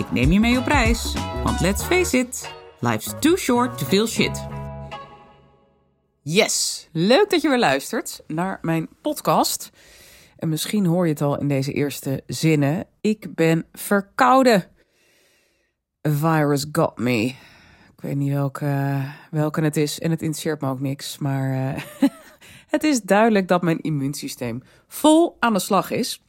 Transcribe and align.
Ik 0.00 0.12
neem 0.12 0.32
je 0.32 0.40
mee 0.40 0.58
op 0.58 0.66
reis, 0.66 1.14
want 1.44 1.60
let's 1.60 1.82
face 1.82 2.18
it, 2.18 2.54
life's 2.78 3.14
too 3.18 3.36
short 3.36 3.78
to 3.78 3.86
feel 3.86 4.06
shit. 4.06 4.46
Yes, 6.22 6.88
leuk 6.92 7.30
dat 7.30 7.42
je 7.42 7.48
weer 7.48 7.58
luistert 7.58 8.22
naar 8.26 8.58
mijn 8.62 8.88
podcast. 9.02 9.70
En 10.36 10.48
misschien 10.48 10.86
hoor 10.86 11.06
je 11.06 11.12
het 11.12 11.22
al 11.22 11.38
in 11.40 11.48
deze 11.48 11.72
eerste 11.72 12.22
zinnen. 12.26 12.86
Ik 13.00 13.34
ben 13.34 13.66
verkouden. 13.72 14.64
A 16.08 16.10
virus 16.10 16.66
got 16.72 16.98
me. 16.98 17.24
Ik 17.96 18.00
weet 18.00 18.16
niet 18.16 18.32
welke, 18.32 19.02
welke 19.30 19.62
het 19.62 19.76
is 19.76 19.98
en 19.98 20.10
het 20.10 20.22
interesseert 20.22 20.60
me 20.60 20.68
ook 20.68 20.80
niks. 20.80 21.18
Maar 21.18 21.50
uh, 21.50 22.08
het 22.74 22.84
is 22.84 23.02
duidelijk 23.02 23.48
dat 23.48 23.62
mijn 23.62 23.80
immuunsysteem 23.80 24.62
vol 24.88 25.36
aan 25.38 25.52
de 25.52 25.58
slag 25.58 25.90
is. 25.90 26.22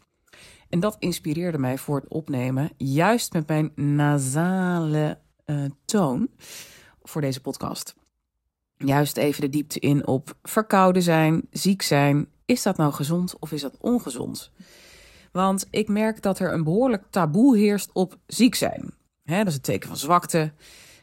En 0.71 0.79
dat 0.79 0.95
inspireerde 0.99 1.57
mij 1.57 1.77
voor 1.77 1.95
het 1.95 2.07
opnemen, 2.07 2.71
juist 2.77 3.33
met 3.33 3.47
mijn 3.47 3.71
nasale 3.75 5.19
uh, 5.45 5.65
toon 5.85 6.29
voor 7.01 7.21
deze 7.21 7.41
podcast. 7.41 7.95
Juist 8.77 9.17
even 9.17 9.41
de 9.41 9.49
diepte 9.49 9.79
in 9.79 10.07
op 10.07 10.37
verkouden 10.43 11.01
zijn, 11.01 11.47
ziek 11.49 11.81
zijn. 11.81 12.27
Is 12.45 12.61
dat 12.61 12.77
nou 12.77 12.93
gezond 12.93 13.39
of 13.39 13.51
is 13.51 13.61
dat 13.61 13.77
ongezond? 13.77 14.51
Want 15.31 15.67
ik 15.69 15.87
merk 15.87 16.21
dat 16.21 16.39
er 16.39 16.53
een 16.53 16.63
behoorlijk 16.63 17.03
taboe 17.09 17.57
heerst 17.57 17.89
op 17.93 18.17
ziek 18.25 18.55
zijn. 18.55 18.93
dat 19.23 19.47
is 19.47 19.53
het 19.53 19.63
teken 19.63 19.87
van 19.87 19.97
zwakte. 19.97 20.53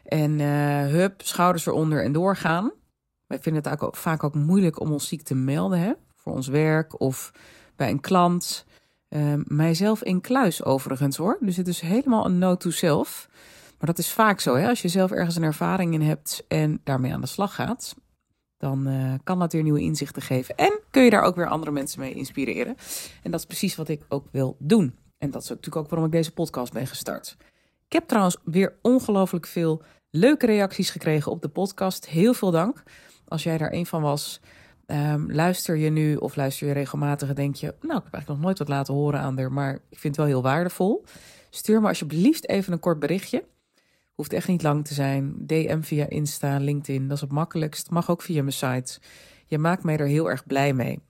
En 0.04 0.38
uh, 0.38 0.86
hup, 0.86 1.22
schouders 1.22 1.66
eronder 1.66 2.04
en 2.04 2.12
doorgaan. 2.12 2.72
Wij 3.26 3.38
vinden 3.38 3.62
het 3.62 3.82
ook 3.82 3.96
vaak 3.96 4.24
ook 4.24 4.34
moeilijk 4.34 4.80
om 4.80 4.92
ons 4.92 5.08
ziek 5.08 5.22
te 5.22 5.34
melden. 5.34 5.80
Hè? 5.80 5.92
Voor 6.14 6.32
ons 6.32 6.46
werk 6.46 7.00
of 7.00 7.32
bij 7.76 7.90
een 7.90 8.00
klant. 8.00 8.66
Uh, 9.08 9.34
mijzelf 9.44 10.02
in 10.02 10.20
kluis 10.20 10.64
overigens 10.64 11.16
hoor. 11.16 11.38
Dus 11.40 11.56
het 11.56 11.68
is 11.68 11.80
helemaal 11.80 12.26
een 12.26 12.38
note 12.38 12.58
to 12.58 12.70
self. 12.70 13.28
Maar 13.78 13.86
dat 13.86 13.98
is 13.98 14.12
vaak 14.12 14.40
zo. 14.40 14.54
Hè? 14.54 14.68
Als 14.68 14.82
je 14.82 14.88
zelf 14.88 15.10
ergens 15.10 15.36
een 15.36 15.42
ervaring 15.42 15.94
in 15.94 16.02
hebt 16.02 16.44
en 16.48 16.80
daarmee 16.84 17.12
aan 17.12 17.20
de 17.20 17.26
slag 17.26 17.54
gaat. 17.54 17.96
Dan 18.56 18.88
uh, 18.88 19.14
kan 19.24 19.38
dat 19.38 19.52
weer 19.52 19.62
nieuwe 19.62 19.80
inzichten 19.80 20.22
geven. 20.22 20.56
En 20.56 20.80
kun 20.90 21.02
je 21.02 21.10
daar 21.10 21.22
ook 21.22 21.36
weer 21.36 21.48
andere 21.48 21.72
mensen 21.72 22.00
mee 22.00 22.14
inspireren. 22.14 22.76
En 23.22 23.30
dat 23.30 23.40
is 23.40 23.46
precies 23.46 23.76
wat 23.76 23.88
ik 23.88 24.04
ook 24.08 24.26
wil 24.30 24.56
doen. 24.58 24.94
En 25.18 25.30
dat 25.30 25.42
is 25.42 25.48
natuurlijk 25.48 25.76
ook 25.76 25.88
waarom 25.88 26.06
ik 26.06 26.12
deze 26.12 26.32
podcast 26.32 26.72
ben 26.72 26.86
gestart. 26.86 27.36
Ik 27.86 27.92
heb 27.92 28.06
trouwens 28.06 28.36
weer 28.44 28.78
ongelooflijk 28.82 29.46
veel 29.46 29.82
leuke 30.10 30.46
reacties 30.46 30.90
gekregen 30.90 31.32
op 31.32 31.42
de 31.42 31.48
podcast. 31.48 32.06
Heel 32.06 32.34
veel 32.34 32.50
dank. 32.50 32.82
Als 33.28 33.42
jij 33.42 33.58
daar 33.58 33.72
een 33.72 33.86
van 33.86 34.02
was, 34.02 34.40
um, 34.90 35.32
luister 35.32 35.76
je 35.76 35.90
nu 35.90 36.16
of 36.16 36.36
luister 36.36 36.66
je 36.66 36.72
regelmatig 36.72 37.28
en 37.28 37.34
denk 37.34 37.54
je... 37.54 37.66
nou, 37.66 37.98
ik 37.98 38.04
heb 38.04 38.12
eigenlijk 38.12 38.28
nog 38.28 38.40
nooit 38.40 38.58
wat 38.58 38.68
laten 38.68 38.94
horen 38.94 39.20
aan 39.20 39.38
er, 39.38 39.52
maar 39.52 39.74
ik 39.74 39.98
vind 39.98 40.16
het 40.16 40.16
wel 40.16 40.26
heel 40.26 40.42
waardevol. 40.42 41.04
Stuur 41.50 41.80
me 41.80 41.88
alsjeblieft 41.88 42.48
even 42.48 42.72
een 42.72 42.78
kort 42.78 42.98
berichtje. 42.98 43.44
Hoeft 44.14 44.32
echt 44.32 44.48
niet 44.48 44.62
lang 44.62 44.86
te 44.86 44.94
zijn. 44.94 45.34
DM 45.46 45.80
via 45.80 46.08
Insta, 46.08 46.58
LinkedIn, 46.58 47.02
dat 47.08 47.16
is 47.16 47.20
het 47.20 47.32
makkelijkst. 47.32 47.90
Mag 47.90 48.10
ook 48.10 48.22
via 48.22 48.42
mijn 48.42 48.52
site. 48.52 49.00
Je 49.46 49.58
maakt 49.58 49.82
mij 49.82 49.96
er 49.96 50.06
heel 50.06 50.30
erg 50.30 50.46
blij 50.46 50.72
mee. 50.72 51.00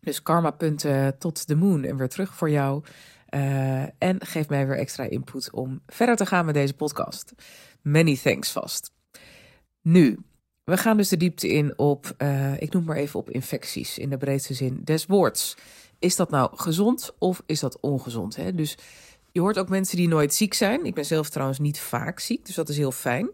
Dus 0.00 0.22
karma 0.22 0.50
punten 0.50 1.18
tot 1.18 1.46
de 1.46 1.54
moon 1.54 1.84
en 1.84 1.96
weer 1.96 2.08
terug 2.08 2.34
voor 2.34 2.50
jou. 2.50 2.84
Uh, 3.30 3.82
en 3.82 4.16
geef 4.18 4.48
mij 4.48 4.66
weer 4.66 4.78
extra 4.78 5.04
input 5.04 5.50
om 5.52 5.80
verder 5.86 6.16
te 6.16 6.26
gaan 6.26 6.44
met 6.44 6.54
deze 6.54 6.74
podcast. 6.74 7.34
Many 7.82 8.16
thanks 8.16 8.52
vast. 8.52 8.92
Nu, 9.82 10.18
we 10.64 10.76
gaan 10.76 10.96
dus 10.96 11.08
de 11.08 11.16
diepte 11.16 11.48
in 11.48 11.78
op, 11.78 12.14
uh, 12.18 12.60
ik 12.60 12.72
noem 12.72 12.84
maar 12.84 12.96
even 12.96 13.20
op 13.20 13.30
infecties 13.30 13.98
in 13.98 14.10
de 14.10 14.16
breedste 14.16 14.54
zin 14.54 14.80
des 14.84 15.06
woords. 15.06 15.56
Is 15.98 16.16
dat 16.16 16.30
nou 16.30 16.56
gezond 16.56 17.14
of 17.18 17.42
is 17.46 17.60
dat 17.60 17.80
ongezond? 17.80 18.36
Hè? 18.36 18.54
Dus 18.54 18.76
je 19.32 19.40
hoort 19.40 19.58
ook 19.58 19.68
mensen 19.68 19.96
die 19.96 20.08
nooit 20.08 20.34
ziek 20.34 20.54
zijn. 20.54 20.84
Ik 20.84 20.94
ben 20.94 21.04
zelf 21.04 21.28
trouwens 21.28 21.58
niet 21.58 21.80
vaak 21.80 22.20
ziek, 22.20 22.46
dus 22.46 22.54
dat 22.54 22.68
is 22.68 22.76
heel 22.76 22.92
fijn. 22.92 23.30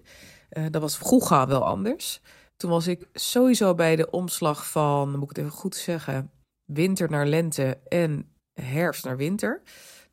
Uh, 0.52 0.66
dat 0.70 0.82
was 0.82 0.96
vroeger 0.96 1.46
wel 1.46 1.64
anders. 1.64 2.20
Toen 2.56 2.70
was 2.70 2.86
ik 2.86 3.08
sowieso 3.12 3.74
bij 3.74 3.96
de 3.96 4.10
omslag 4.10 4.70
van, 4.70 5.10
moet 5.10 5.22
ik 5.22 5.28
het 5.28 5.38
even 5.38 5.58
goed 5.58 5.76
zeggen, 5.76 6.30
winter 6.64 7.10
naar 7.10 7.26
lente 7.26 7.78
en 7.88 8.28
herfst 8.60 9.04
naar 9.04 9.16
winter. 9.16 9.62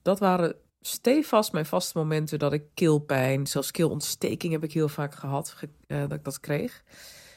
Dat 0.02 0.20
waren 0.20 0.56
stevast 0.88 1.52
mijn 1.52 1.66
vaste 1.66 1.98
momenten 1.98 2.40
dat 2.40 2.54
ik 2.54 2.64
keelpijn, 2.74 3.48
zelfs 3.48 3.72
keelontsteking 3.72 4.54
heb 4.54 4.64
ik 4.64 4.74
heel 4.74 4.90
vaak 4.90 5.16
gehad, 5.16 5.56
uh, 5.88 6.00
dat 6.00 6.12
ik 6.12 6.24
dat 6.24 6.40
kreeg. 6.40 6.84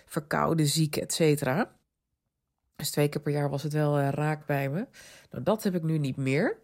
Verkouden, 0.07 0.67
ziek, 0.67 0.97
et 0.97 1.13
cetera. 1.13 1.77
Dus 2.77 2.91
twee 2.91 3.09
keer 3.09 3.21
per 3.21 3.33
jaar 3.33 3.51
was 3.51 3.63
het 3.63 3.73
wel 3.73 3.99
uh, 3.99 4.09
raak 4.09 4.47
bij 4.47 4.71
me. 4.71 4.87
Nou, 5.31 5.45
dat 5.45 5.63
heb 5.63 5.75
ik 5.75 5.83
nu 5.83 5.99
niet 5.99 6.17
meer. 6.17 6.59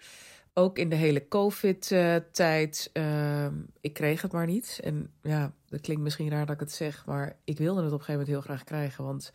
Ook 0.55 0.79
in 0.79 0.89
de 0.89 0.97
hele 0.97 1.29
COVID-tijd. 1.29 2.91
Uh, 2.93 3.47
ik 3.81 3.93
kreeg 3.93 4.23
het 4.23 4.33
maar 4.33 4.47
niet. 4.47 4.81
En 4.83 5.13
ja, 5.23 5.53
dat 5.67 5.81
klinkt 5.81 6.03
misschien 6.03 6.31
raar 6.31 6.47
dat 6.47 6.55
ik 6.55 6.61
het 6.61 6.73
zeg, 6.73 7.07
maar 7.07 7.39
ik 7.45 7.59
wilde 7.59 7.83
het 7.83 7.93
op 7.93 7.99
een 7.99 8.05
gegeven 8.05 8.27
moment 8.27 8.29
heel 8.29 8.55
graag 8.55 8.65
krijgen. 8.65 9.05
Want 9.05 9.33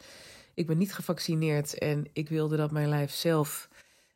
ik 0.54 0.68
ben 0.68 0.78
niet 0.78 0.94
gevaccineerd 0.94 1.78
en 1.78 2.10
ik 2.14 2.30
wilde 2.30 2.58
dat 2.58 2.72
mijn 2.72 2.90
lijf 2.90 3.12
zelf 3.12 3.70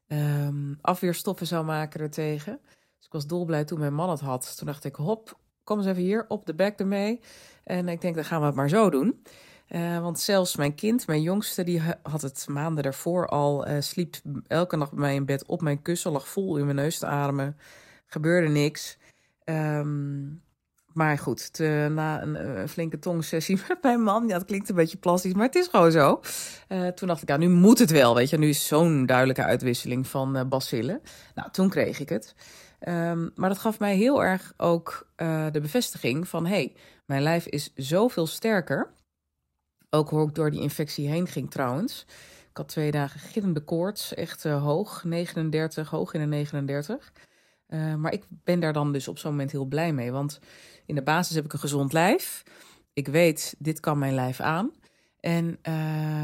um, 0.08 0.78
afweerstoffen 0.82 1.48
zou 1.48 1.66
maken 1.66 2.00
ertegen. 2.00 2.60
Dus 3.06 3.14
ik 3.14 3.22
was 3.22 3.38
dolblij 3.38 3.64
toen 3.64 3.80
mijn 3.80 3.94
man 3.94 4.10
het 4.10 4.20
had. 4.20 4.58
Toen 4.58 4.68
dacht 4.68 4.84
ik, 4.84 4.96
hop, 4.96 5.38
kom 5.64 5.78
eens 5.78 5.88
even 5.88 6.02
hier, 6.02 6.26
op 6.28 6.46
de 6.46 6.56
bek 6.56 6.80
ermee. 6.80 7.20
En 7.64 7.88
ik 7.88 8.02
denk, 8.02 8.16
dan 8.16 8.26
gaan 8.26 8.40
we 8.40 8.46
het 8.46 8.56
maar 8.56 8.70
zo 8.70 8.90
doen. 8.90 9.24
Uh, 9.70 10.00
want 10.00 10.20
zelfs 10.20 10.56
mijn 10.56 10.76
kind, 10.76 11.08
mijn 11.08 11.22
jongste, 11.22 11.64
die 11.64 11.82
had 12.04 12.22
het 12.22 12.46
maanden 12.50 12.84
daarvoor 12.84 13.28
al. 13.28 13.68
Uh, 13.68 13.76
sliep 13.80 14.16
elke 14.48 14.78
nacht 14.78 14.92
bij 14.92 15.00
mij 15.00 15.16
in 15.16 15.26
bed 15.26 15.46
op 15.46 15.62
mijn 15.62 15.82
kussen, 15.82 16.12
lag 16.12 16.28
vol 16.28 16.58
in 16.58 16.64
mijn 16.64 16.76
neus 16.76 16.98
te 16.98 17.06
ademen. 17.06 17.58
Gebeurde 18.06 18.48
niks. 18.48 18.98
Um, 19.46 20.44
maar 20.94 21.18
goed, 21.18 21.54
te, 21.54 21.88
na 21.92 22.22
een, 22.22 22.60
een, 22.60 22.70
flinke 22.70 23.00
tongsessie 23.00 23.60
met 23.68 23.82
mijn 23.82 24.02
man, 24.02 24.28
ja, 24.28 24.38
dat 24.38 24.46
klinkt 24.46 24.70
een 24.70 24.76
beetje 24.76 24.98
plastisch, 24.98 25.34
maar 25.34 25.46
het 25.46 25.56
is 25.56 25.68
gewoon 25.68 25.92
zo. 25.92 26.22
Toen 26.96 27.08
dacht 27.08 27.22
ik, 27.22 27.30
ja, 27.30 27.38
nu 27.38 27.50
moet 27.50 27.80
het 27.80 27.92
wel, 27.92 28.16
weet 28.16 28.30
je. 28.30 28.38
Nu 28.38 28.50
is 28.50 28.68
zo'n 28.68 29.06
duidelijke 29.06 29.44
uitwisseling 29.44 30.08
van 30.08 30.50
bacillen. 30.50 31.02
Nou, 31.36 31.52
toen 31.52 31.70
kreeg 31.70 32.00
ik 32.00 32.10
het. 32.10 32.36
Um, 32.80 33.32
maar 33.36 33.50
dat 33.50 33.58
gaf 33.58 33.80
mij 33.80 33.96
heel 33.96 34.24
erg 34.24 34.54
ook 34.58 35.08
uh, 35.18 35.46
de 35.52 35.62
bevestiging 35.62 36.28
van, 36.28 36.46
hey, 36.46 36.76
mijn 37.06 37.22
lijf 37.22 37.46
is 37.46 37.72
zoveel 37.76 38.28
sterker. 38.28 38.94
Ook 39.90 40.10
hoe 40.10 40.28
ik 40.28 40.36
door 40.36 40.52
die 40.52 40.62
infectie 40.62 41.08
heen 41.08 41.28
ging 41.28 41.52
trouwens. 41.52 42.06
Ik 42.50 42.58
had 42.58 42.68
twee 42.68 42.92
dagen 42.92 43.20
gillende 43.20 43.60
koorts, 43.60 44.14
echt 44.14 44.44
hoog, 44.44 45.04
39, 45.04 45.90
hoog 45.90 46.14
in 46.14 46.20
de 46.20 46.26
39. 46.26 47.12
Uh, 47.70 47.96
maar 47.96 48.14
ik 48.14 48.24
ben 48.30 48.60
daar 48.60 48.74
dan 48.74 48.92
dus 48.92 49.08
op 49.08 49.18
zo'n 49.18 49.32
moment 49.32 49.52
heel 49.52 49.66
blij 49.66 49.94
mee. 49.94 50.12
Want 50.12 50.40
in 50.86 50.96
de 50.96 51.04
basis 51.04 51.36
heb 51.36 51.46
ik 51.46 51.54
een 51.54 51.60
gezond 51.60 51.94
lijf. 51.94 52.44
Ik 52.94 53.08
weet, 53.08 53.56
dit 53.58 53.80
kan 53.80 53.98
mijn 53.98 54.14
lijf 54.14 54.40
aan. 54.40 54.72
En 55.20 55.48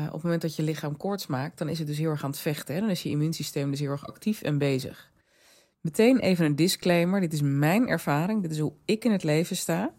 op 0.08 0.14
het 0.14 0.24
moment 0.24 0.42
dat 0.42 0.56
je 0.56 0.64
lichaam 0.64 0.98
koorts 0.98 1.28
maakt, 1.28 1.58
dan 1.58 1.70
is 1.70 1.78
het 1.80 1.88
dus 1.88 1.98
heel 1.98 2.10
erg 2.10 2.24
aan 2.24 2.30
het 2.30 2.40
vechten. 2.40 2.76
Hè? 2.76 2.82
Dan 2.82 2.90
is 2.90 3.04
je 3.04 3.10
immuunsysteem 3.10 3.72
dus 3.72 3.80
heel 3.80 3.92
erg 3.92 4.08
actief 4.08 4.42
en 4.42 4.58
bezig. 4.58 5.11
Meteen 5.82 6.20
even 6.20 6.46
een 6.46 6.56
disclaimer. 6.56 7.20
Dit 7.20 7.34
is 7.34 7.42
mijn 7.42 7.88
ervaring. 7.88 8.42
Dit 8.42 8.52
is 8.52 8.60
hoe 8.60 8.74
ik 8.86 9.06
in 9.06 9.12
het 9.12 9.24
leven 9.24 9.56
sta. 9.56 9.94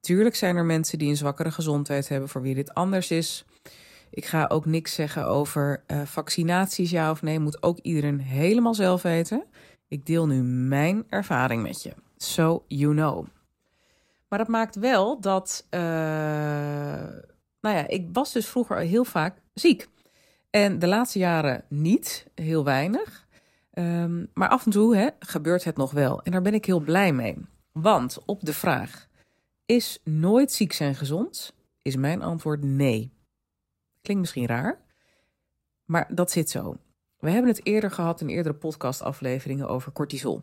Tuurlijk 0.00 0.34
zijn 0.34 0.56
er 0.56 0.64
mensen 0.64 0.98
die 0.98 1.08
een 1.08 1.16
zwakkere 1.16 1.50
gezondheid 1.50 2.08
hebben 2.08 2.28
voor 2.28 2.42
wie 2.42 2.54
dit 2.54 2.74
anders 2.74 3.10
is. 3.10 3.44
Ik 4.10 4.24
ga 4.24 4.46
ook 4.46 4.66
niks 4.66 4.94
zeggen 4.94 5.26
over 5.26 5.84
uh, 5.86 6.02
vaccinaties, 6.02 6.90
ja 6.90 7.10
of 7.10 7.22
nee. 7.22 7.38
Moet 7.38 7.62
ook 7.62 7.78
iedereen 7.78 8.20
helemaal 8.20 8.74
zelf 8.74 9.02
weten. 9.02 9.44
Ik 9.88 10.06
deel 10.06 10.26
nu 10.26 10.42
mijn 10.42 11.04
ervaring 11.08 11.62
met 11.62 11.82
je. 11.82 11.92
So 12.16 12.64
you 12.66 12.94
know. 12.94 13.26
Maar 14.28 14.38
dat 14.38 14.48
maakt 14.48 14.74
wel 14.74 15.20
dat. 15.20 15.66
Uh, 15.70 15.80
nou 17.60 17.76
ja, 17.76 17.86
ik 17.88 18.08
was 18.12 18.32
dus 18.32 18.46
vroeger 18.46 18.78
heel 18.78 19.04
vaak 19.04 19.38
ziek. 19.54 19.88
En 20.50 20.78
de 20.78 20.86
laatste 20.86 21.18
jaren 21.18 21.64
niet, 21.68 22.26
heel 22.34 22.64
weinig. 22.64 23.25
Um, 23.78 24.30
maar 24.34 24.48
af 24.48 24.64
en 24.64 24.70
toe 24.70 24.96
hè, 24.96 25.08
gebeurt 25.18 25.64
het 25.64 25.76
nog 25.76 25.90
wel. 25.90 26.22
En 26.22 26.32
daar 26.32 26.42
ben 26.42 26.54
ik 26.54 26.64
heel 26.64 26.80
blij 26.80 27.12
mee. 27.12 27.36
Want 27.72 28.18
op 28.24 28.44
de 28.44 28.52
vraag: 28.52 29.08
is 29.66 30.00
nooit 30.04 30.52
ziek 30.52 30.72
zijn 30.72 30.94
gezond? 30.94 31.54
Is 31.82 31.96
mijn 31.96 32.22
antwoord 32.22 32.62
nee. 32.62 33.12
Klinkt 34.02 34.22
misschien 34.22 34.46
raar, 34.46 34.80
maar 35.84 36.14
dat 36.14 36.30
zit 36.30 36.50
zo. 36.50 36.76
We 37.18 37.30
hebben 37.30 37.50
het 37.50 37.66
eerder 37.66 37.90
gehad 37.90 38.20
in 38.20 38.28
eerdere 38.28 38.54
podcastafleveringen 38.54 39.68
over 39.68 39.92
cortisol. 39.92 40.42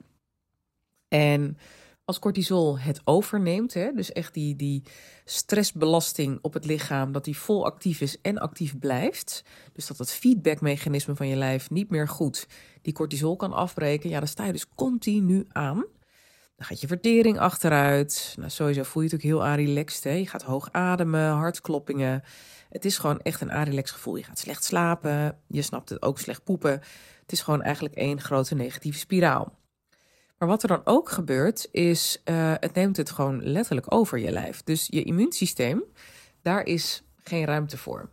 En 1.08 1.58
Als 2.06 2.20
cortisol 2.20 2.80
het 2.80 3.02
overneemt, 3.04 3.74
hè, 3.74 3.92
dus 3.92 4.12
echt 4.12 4.34
die, 4.34 4.56
die 4.56 4.84
stressbelasting 5.26 6.40
op 6.42 6.54
het 6.54 6.66
lichaam, 6.66 7.12
dat 7.12 7.24
die 7.24 7.38
vol 7.38 7.66
actief 7.66 8.02
is 8.02 8.22
en 8.22 8.38
actief 8.38 8.80
blijft. 8.80 9.44
Dus 9.74 9.88
dat 9.88 9.98
het 9.98 10.12
feedbackmechanisme 10.12 11.16
van 11.16 11.28
je 11.28 11.36
lijf 11.36 11.70
niet 11.70 11.90
meer 11.90 12.08
goed 12.08 12.48
die 12.82 12.94
cortisol 12.94 13.36
kan 13.36 13.54
afbreken. 13.54 14.10
Ja, 14.10 14.20
dan 14.20 14.28
sta 14.28 14.46
je 14.46 14.52
dus 14.52 14.70
continu 14.76 15.46
aan. 15.52 15.86
Dan 16.56 16.66
gaat 16.66 16.82
je 16.82 16.88
vertering 16.88 17.40
achteruit. 17.40 18.36
Nou, 18.38 18.50
sowieso 18.50 18.84
voel 18.84 19.04
je 19.04 19.10
je 19.10 19.16
natuurlijk 19.16 19.46
heel 19.46 19.66
relaxed. 19.66 20.04
Hè? 20.04 20.12
Je 20.12 20.28
gaat 20.28 20.44
hoog 20.44 20.72
ademen, 20.72 21.32
hartkloppingen. 21.32 22.24
Het 22.70 22.86
is 22.86 22.98
gewoon 22.98 23.20
echt 23.20 23.42
een 23.42 23.52
arilex 23.52 23.92
gevoel. 23.92 24.16
Je 24.16 24.24
gaat 24.24 24.40
slecht 24.40 24.64
slapen. 24.64 25.38
Je 25.48 25.62
snapt 25.62 25.90
het 25.90 26.02
ook 26.02 26.20
slecht 26.20 26.44
poepen. 26.44 26.82
Het 27.22 27.32
is 27.32 27.42
gewoon 27.42 27.62
eigenlijk 27.62 27.96
één 27.96 28.22
grote 28.22 28.56
negatieve 28.56 29.00
spiraal. 29.00 29.62
Maar 30.38 30.48
wat 30.48 30.62
er 30.62 30.68
dan 30.68 30.82
ook 30.84 31.10
gebeurt, 31.10 31.68
is 31.72 32.22
uh, 32.26 32.54
het 32.60 32.74
neemt 32.74 32.98
het 32.98 33.12
gewoon 33.12 33.44
letterlijk 33.44 33.94
over 33.94 34.20
je 34.20 34.32
lijf. 34.32 34.64
Dus 34.64 34.88
je 34.90 35.04
immuunsysteem, 35.04 35.84
daar 36.42 36.66
is 36.66 37.04
geen 37.24 37.46
ruimte 37.46 37.78
voor. 37.78 38.10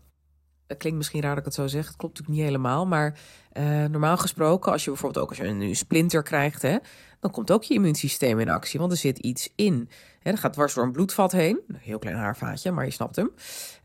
Het 0.66 0.78
klinkt 0.78 0.98
misschien 0.98 1.20
raar 1.20 1.30
dat 1.30 1.38
ik 1.38 1.44
het 1.44 1.54
zo 1.54 1.66
zeg. 1.66 1.86
Het 1.86 1.96
klopt 1.96 2.18
natuurlijk 2.18 2.38
niet 2.38 2.48
helemaal. 2.52 2.86
Maar 2.86 3.18
uh, 3.52 3.84
normaal 3.84 4.16
gesproken, 4.16 4.72
als 4.72 4.84
je 4.84 4.90
bijvoorbeeld 4.90 5.24
ook 5.24 5.28
als 5.28 5.38
je 5.38 5.44
een 5.44 5.76
splinter 5.76 6.22
krijgt, 6.22 6.62
hè, 6.62 6.76
dan 7.20 7.30
komt 7.30 7.50
ook 7.50 7.62
je 7.62 7.74
immuunsysteem 7.74 8.38
in 8.40 8.48
actie. 8.48 8.80
Want 8.80 8.92
er 8.92 8.98
zit 8.98 9.18
iets 9.18 9.52
in. 9.54 9.88
Hè, 10.20 10.30
dat 10.30 10.40
gaat 10.40 10.52
dwars 10.52 10.74
door 10.74 10.84
een 10.84 10.92
bloedvat 10.92 11.32
heen. 11.32 11.60
Een 11.68 11.74
heel 11.74 11.98
klein 11.98 12.16
haarvaatje, 12.16 12.70
maar 12.70 12.84
je 12.84 12.90
snapt 12.90 13.16
hem. 13.16 13.30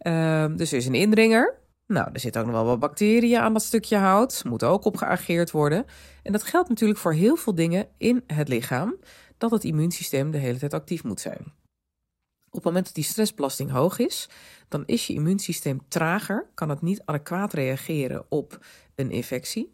Uh, 0.01 0.57
dus 0.57 0.71
er 0.71 0.77
is 0.77 0.85
een 0.85 0.95
indringer. 0.95 1.63
Nou, 1.87 2.09
er 2.13 2.19
zitten 2.19 2.41
ook 2.41 2.47
nog 2.47 2.55
wel 2.55 2.65
wat 2.65 2.79
bacteriën 2.79 3.39
aan 3.39 3.53
dat 3.53 3.61
stukje 3.61 3.97
hout. 3.97 4.43
Moet 4.43 4.63
ook 4.63 4.85
op 4.85 4.97
geageerd 4.97 5.51
worden. 5.51 5.85
En 6.23 6.31
dat 6.31 6.43
geldt 6.43 6.69
natuurlijk 6.69 6.99
voor 6.99 7.13
heel 7.13 7.35
veel 7.35 7.55
dingen 7.55 7.87
in 7.97 8.23
het 8.27 8.47
lichaam. 8.47 8.95
Dat 9.37 9.51
het 9.51 9.63
immuunsysteem 9.63 10.31
de 10.31 10.37
hele 10.37 10.57
tijd 10.57 10.73
actief 10.73 11.03
moet 11.03 11.19
zijn. 11.19 11.53
Op 12.45 12.53
het 12.53 12.63
moment 12.63 12.85
dat 12.85 12.95
die 12.95 13.03
stressbelasting 13.03 13.71
hoog 13.71 13.99
is, 13.99 14.29
dan 14.67 14.83
is 14.85 15.07
je 15.07 15.13
immuunsysteem 15.13 15.81
trager, 15.87 16.49
kan 16.53 16.69
het 16.69 16.81
niet 16.81 17.01
adequaat 17.05 17.53
reageren 17.53 18.25
op 18.29 18.65
een 18.95 19.11
infectie. 19.11 19.73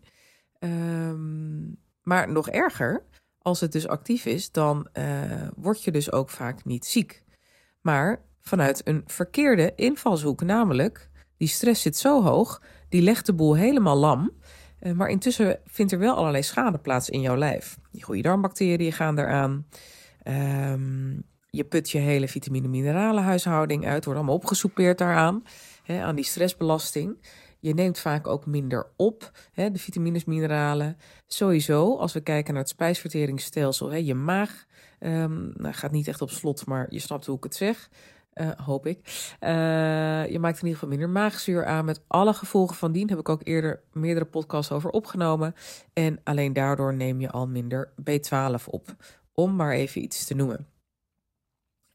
Um, 0.60 1.78
maar 2.02 2.31
nog 2.31 2.50
erger, 2.50 3.06
als 3.38 3.60
het 3.60 3.72
dus 3.72 3.88
actief 3.88 4.25
is, 4.25 4.52
dan 4.52 4.88
uh, 4.94 5.48
word 5.56 5.84
je 5.84 5.92
dus 5.92 6.12
ook 6.12 6.30
vaak 6.30 6.66
niet 6.66 6.86
ziek. 6.86 7.24
Maar 7.81 8.25
vanuit 8.40 8.88
een 8.88 9.04
verkeerde 9.06 9.74
invalshoek, 9.75 10.42
namelijk 10.42 11.10
die 11.42 11.50
stress 11.50 11.82
zit 11.82 11.98
zo 11.98 12.24
hoog, 12.24 12.62
die 12.90 13.02
legt 13.02 13.26
de 13.26 13.34
boel 13.34 13.56
helemaal 13.56 13.98
lam. 13.98 14.32
Uh, 14.82 14.94
maar 14.94 15.10
intussen 15.10 15.60
vindt 15.66 15.92
er 15.92 16.00
wel 16.00 16.16
allerlei 16.16 16.44
schade 16.44 16.78
plaats 16.78 17.10
in 17.10 17.22
jouw 17.22 17.36
lijf. 17.36 17.78
Je 17.92 18.04
goede 18.04 18.22
darmbacteriën 18.22 18.92
gaan 18.92 19.20
eraan. 19.20 19.66
Um, 20.24 21.24
je 21.50 21.64
put 21.64 21.90
je 21.90 21.98
hele 21.98 22.28
vitamine-mineralenhuishouding 22.28 23.86
uit, 23.86 24.06
wordt 24.06 24.20
allemaal 24.20 24.38
opgesoupeerd 24.38 24.98
daaraan, 24.98 25.44
hè, 25.84 26.02
aan 26.02 26.16
die 26.16 26.26
stressbelasting. 26.26 27.18
Je 27.60 27.74
neemt 27.74 28.00
vaak 28.00 28.28
ook 28.28 28.46
minder 28.46 28.88
op, 28.96 29.32
de 29.54 29.72
vitamines, 29.74 30.26
mineralen. 30.26 30.98
Sowieso, 31.28 31.98
als 31.98 32.14
we 32.14 32.22
kijken 32.22 32.54
naar 32.54 32.62
het 32.62 32.72
spijsverteringsstelsel, 32.72 33.90
hè, 33.90 33.98
je 33.98 34.16
maag 34.16 34.66
um, 35.00 35.54
nou, 35.56 35.74
gaat 35.74 35.92
niet 35.92 36.08
echt 36.08 36.22
op 36.22 36.30
slot, 36.30 36.66
maar 36.66 36.86
je 36.90 37.00
snapt 37.00 37.26
hoe 37.26 37.38
ik 37.38 37.44
het 37.44 37.56
zeg. 37.56 37.90
Uh, 38.33 38.51
hoop 38.56 38.86
ik. 38.86 38.98
Uh, 39.39 39.50
je 40.30 40.39
maakt 40.39 40.57
in 40.57 40.68
ieder 40.68 40.74
geval 40.74 40.89
minder 40.89 41.10
maagzuur 41.10 41.66
aan 41.66 41.86
met 41.86 42.04
alle 42.07 42.33
gevolgen 42.33 42.75
van 42.75 42.92
dien. 42.92 43.10
Heb 43.10 43.19
ik 43.19 43.30
ook 43.30 43.42
eerder 43.44 43.83
meerdere 43.92 44.25
podcasts 44.25 44.72
over 44.72 44.89
opgenomen. 44.89 45.56
En 45.94 46.19
alleen 46.24 46.54
daardoor 46.54 46.94
neem 46.94 47.22
je 47.22 47.31
al 47.31 47.48
minder 47.48 47.94
B12 48.10 48.66
op. 48.66 48.95
Om 49.33 49.56
maar 49.56 49.72
even 49.72 50.01
iets 50.01 50.25
te 50.25 50.33
noemen. 50.33 50.68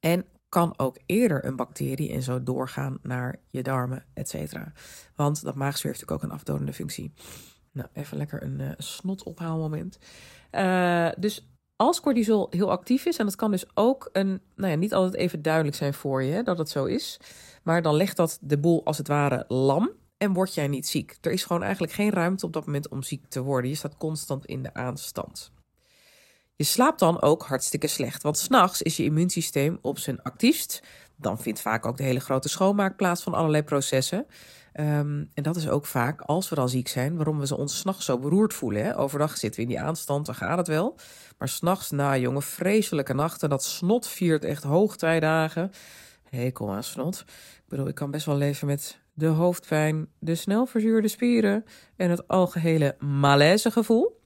En 0.01 0.27
kan 0.49 0.79
ook 0.79 0.99
eerder 1.07 1.45
een 1.45 1.57
bacterie 1.57 2.13
en 2.13 2.23
zo 2.23 2.43
doorgaan 2.43 2.99
naar 3.03 3.41
je 3.51 3.63
darmen, 3.63 4.05
et 4.15 4.29
cetera. 4.29 4.73
Want 5.15 5.43
dat 5.43 5.55
maagzuur 5.55 5.91
heeft 5.91 6.01
natuurlijk 6.01 6.25
ook 6.25 6.31
een 6.31 6.37
afdonende 6.37 6.73
functie. 6.73 7.13
Nou, 7.73 7.89
even 7.93 8.17
lekker 8.17 8.43
een 8.43 8.61
uh. 8.61 9.83
Uh, 10.53 11.09
dus 11.19 11.56
als 11.77 12.01
cortisol 12.01 12.47
heel 12.51 12.71
actief 12.71 13.07
is, 13.07 13.17
en 13.17 13.25
dat 13.25 13.37
kan 13.37 13.51
dus 13.51 13.65
ook 13.75 14.09
een, 14.13 14.41
nou 14.57 14.71
ja, 14.71 14.77
niet 14.77 14.95
altijd 14.95 15.15
even 15.15 15.43
duidelijk 15.43 15.77
zijn 15.77 15.95
voor 15.95 16.23
je 16.23 16.33
hè, 16.33 16.43
dat 16.43 16.59
het 16.59 16.69
zo 16.69 16.85
is, 16.85 17.21
maar 17.63 17.83
dan 17.83 17.95
legt 17.95 18.17
dat 18.17 18.39
de 18.41 18.59
boel 18.59 18.85
als 18.85 18.99
het 18.99 19.09
ware 19.09 19.45
lam 19.49 19.91
en 20.19 20.33
word 20.33 20.55
jij 20.55 20.69
niet 20.69 20.89
ziek. 20.89 21.17
Er 21.21 21.33
is 21.33 21.45
gewoon 21.45 21.63
eigenlijk 21.63 21.93
geen 21.93 22.11
ruimte 22.11 22.47
op 22.47 22.53
dat 22.53 22.67
moment 22.67 22.89
om 22.89 23.03
ziek 23.03 23.29
te 23.29 23.43
worden. 23.43 23.71
Je 23.71 23.77
staat 23.77 23.97
constant 23.97 24.47
in 24.47 24.63
de 24.63 24.75
aanstand. 24.75 25.53
Je 26.55 26.65
slaapt 26.65 26.99
dan 26.99 27.23
ook 27.23 27.47
hartstikke 27.47 27.87
slecht, 27.87 28.23
want 28.23 28.39
s'nachts 28.39 28.83
is 28.83 28.97
je 28.97 29.05
immuunsysteem 29.05 29.79
op 29.83 29.99
zijn 29.99 30.23
actiefst. 30.23 30.83
Dan 31.17 31.39
vindt 31.39 31.61
vaak 31.61 31.87
ook 31.87 31.97
de 31.97 32.03
hele 32.03 32.21
grote 32.21 32.49
schoonmaak 32.49 32.97
plaats 32.97 33.23
van 33.23 33.35
allerlei 33.35 33.63
processen. 33.63 34.27
Um, 34.81 35.31
en 35.35 35.43
dat 35.43 35.57
is 35.57 35.69
ook 35.69 35.87
vaak, 35.87 36.21
als 36.21 36.49
we 36.49 36.55
dan 36.55 36.69
ziek 36.69 36.89
zijn, 36.89 37.17
waarom 37.17 37.41
we 37.41 37.57
ons 37.57 37.79
s'nachts 37.79 38.05
zo 38.05 38.19
beroerd 38.19 38.55
voelen. 38.55 38.85
Hè? 38.85 38.99
Overdag 38.99 39.37
zitten 39.37 39.61
we 39.61 39.67
in 39.67 39.75
die 39.77 39.85
aanstand, 39.85 40.27
dan 40.27 40.35
gaat 40.35 40.59
het 40.59 40.69
wel. 40.69 40.99
Maar 41.39 41.49
s'nachts, 41.49 41.91
na 41.91 42.17
jongen, 42.17 42.43
vreselijke 42.43 43.15
nachten, 43.15 43.49
dat 43.49 43.65
snot 43.65 44.07
viert 44.07 44.45
echt 44.45 44.63
hoogtijdagen. 44.63 45.71
Hekel 46.29 46.73
aan 46.73 46.83
snot. 46.83 47.25
Ik 47.57 47.69
bedoel, 47.69 47.89
ik 47.89 47.95
kan 47.95 48.11
best 48.11 48.27
wel 48.27 48.37
leven 48.37 48.67
met 48.67 49.01
de 49.13 49.27
hoofdpijn, 49.27 50.09
de 50.19 50.35
snel 50.35 50.67
verzuurde 50.67 51.09
spieren 51.09 51.65
en 51.97 52.11
het 52.11 52.29
algehele 52.29 52.97
malaise 52.99 53.71
gevoel. 53.71 54.21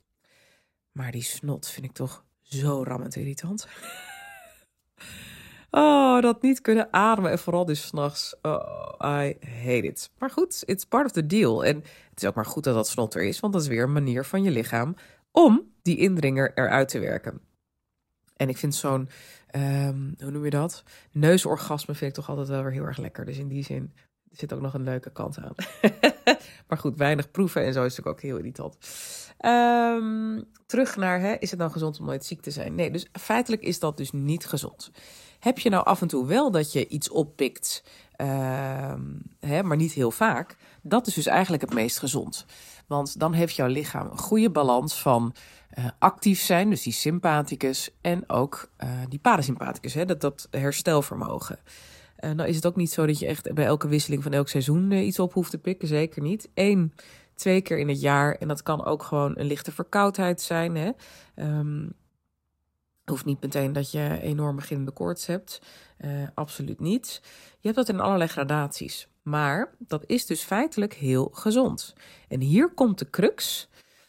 Maar 0.93 1.11
die 1.11 1.23
snot 1.23 1.69
vind 1.69 1.87
ik 1.87 1.93
toch 1.93 2.25
zo 2.43 2.83
rammend 2.83 3.17
irritant. 3.17 3.67
oh, 5.71 6.21
dat 6.21 6.43
niet 6.43 6.61
kunnen 6.61 6.93
ademen 6.93 7.31
en 7.31 7.39
vooral 7.39 7.65
dus 7.65 7.87
s'nachts. 7.87 8.35
Oh, 8.43 8.93
I 9.03 9.37
hate 9.41 9.83
it. 9.83 10.11
Maar 10.19 10.31
goed, 10.31 10.63
it's 10.67 10.85
part 10.85 11.07
of 11.07 11.13
the 11.13 11.27
deal. 11.27 11.65
En 11.65 11.77
het 12.11 12.23
is 12.23 12.29
ook 12.29 12.35
maar 12.35 12.47
goed 12.47 12.65
dat 12.65 12.75
dat 12.75 12.89
snot 12.89 13.15
er 13.15 13.23
is, 13.23 13.41
want 13.41 13.53
dat 13.53 13.63
is 13.63 13.69
weer 13.69 13.83
een 13.83 13.93
manier 13.93 14.25
van 14.25 14.43
je 14.43 14.51
lichaam 14.51 14.95
om 15.31 15.73
die 15.83 15.97
indringer 15.97 16.53
eruit 16.55 16.89
te 16.89 16.99
werken. 16.99 17.41
En 18.37 18.49
ik 18.49 18.57
vind 18.57 18.75
zo'n, 18.75 19.09
um, 19.57 20.15
hoe 20.19 20.31
noem 20.31 20.45
je 20.45 20.51
dat? 20.51 20.83
Neusorgasme 21.13 21.95
vind 21.95 22.11
ik 22.11 22.17
toch 22.17 22.29
altijd 22.29 22.49
wel 22.49 22.63
weer 22.63 22.73
heel 22.73 22.85
erg 22.85 22.99
lekker. 22.99 23.25
Dus 23.25 23.39
in 23.39 23.49
die 23.49 23.65
zin 23.65 23.93
zit 24.31 24.53
ook 24.53 24.61
nog 24.61 24.75
een 24.75 24.83
leuke 24.83 25.13
kant 25.13 25.39
aan. 25.39 25.55
maar 26.69 26.79
goed, 26.79 26.97
weinig 26.97 27.31
proeven 27.31 27.65
en 27.65 27.73
zo 27.73 27.85
is 27.85 27.97
natuurlijk 27.97 28.17
ook 28.17 28.23
heel 28.23 28.37
irritant. 28.37 28.77
Um, 29.45 30.45
terug 30.67 30.97
naar, 30.97 31.21
hè, 31.21 31.33
is 31.39 31.51
het 31.51 31.59
nou 31.59 31.71
gezond 31.71 32.01
om 32.01 32.07
nooit 32.07 32.25
ziek 32.25 32.41
te 32.41 32.51
zijn? 32.51 32.75
Nee, 32.75 32.91
dus 32.91 33.09
feitelijk 33.13 33.63
is 33.63 33.79
dat 33.79 33.97
dus 33.97 34.13
niet 34.13 34.47
gezond. 34.47 34.91
Heb 35.41 35.59
je 35.59 35.71
nou 35.71 35.85
af 35.85 36.01
en 36.01 36.09
toe 36.09 36.27
wel 36.27 36.51
dat 36.51 36.73
je 36.73 36.89
iets 36.89 37.09
oppikt, 37.09 37.85
uh, 38.17 38.95
hè, 39.41 39.63
maar 39.63 39.77
niet 39.77 39.93
heel 39.93 40.11
vaak? 40.11 40.57
Dat 40.83 41.07
is 41.07 41.15
dus 41.15 41.27
eigenlijk 41.27 41.63
het 41.63 41.75
meest 41.75 41.99
gezond. 41.99 42.47
Want 42.87 43.19
dan 43.19 43.33
heeft 43.33 43.57
jouw 43.57 43.67
lichaam 43.67 44.11
een 44.11 44.19
goede 44.19 44.51
balans 44.51 45.01
van 45.01 45.35
uh, 45.79 45.85
actief 45.99 46.41
zijn, 46.41 46.71
dus 46.71 46.83
die 46.83 46.93
sympathicus, 46.93 47.91
en 48.01 48.31
ook 48.31 48.71
uh, 48.85 48.91
die 49.09 49.19
parasympathicus, 49.19 49.95
hè, 49.95 50.05
dat, 50.05 50.21
dat 50.21 50.49
herstelvermogen. 50.51 51.59
Uh, 52.21 52.31
nou 52.31 52.49
is 52.49 52.57
het 52.57 52.67
ook 52.67 52.77
niet 52.77 52.93
zo 52.93 53.07
dat 53.07 53.19
je 53.19 53.27
echt 53.27 53.55
bij 53.55 53.65
elke 53.65 53.89
wisseling 53.89 54.23
van 54.23 54.33
elk 54.33 54.49
seizoen 54.49 54.93
iets 54.93 55.19
op 55.19 55.33
hoeft 55.33 55.51
te 55.51 55.59
pikken, 55.59 55.89
zeker 55.89 56.23
niet. 56.23 56.49
Eén 56.55 56.93
twee 57.35 57.61
keer 57.61 57.79
in 57.79 57.89
het 57.89 58.01
jaar. 58.01 58.35
En 58.35 58.49
dat 58.49 58.63
kan 58.63 58.85
ook 58.85 59.03
gewoon 59.03 59.33
een 59.39 59.47
lichte 59.47 59.73
verkoudheid 59.73 60.41
zijn. 60.41 60.77
Hè? 60.77 60.91
Um, 61.35 61.93
hoeft 63.11 63.25
niet 63.25 63.43
meteen 63.43 63.73
dat 63.73 63.91
je 63.91 64.19
enorm 64.23 64.57
beginnende 64.57 64.93
koorts 64.93 65.27
hebt. 65.27 65.61
Uh, 65.99 66.11
absoluut 66.35 66.81
niet. 66.81 67.21
Je 67.59 67.69
hebt 67.69 67.77
dat 67.77 67.89
in 67.89 68.01
allerlei 68.01 68.31
gradaties. 68.31 69.09
Maar 69.23 69.75
dat 69.79 70.05
is 70.07 70.27
dus 70.27 70.43
feitelijk 70.43 70.95
heel 70.95 71.31
gezond. 71.33 71.95
En 72.29 72.41
hier 72.41 72.75
komt 72.75 72.99
de 72.99 73.11
crux. 73.11 73.69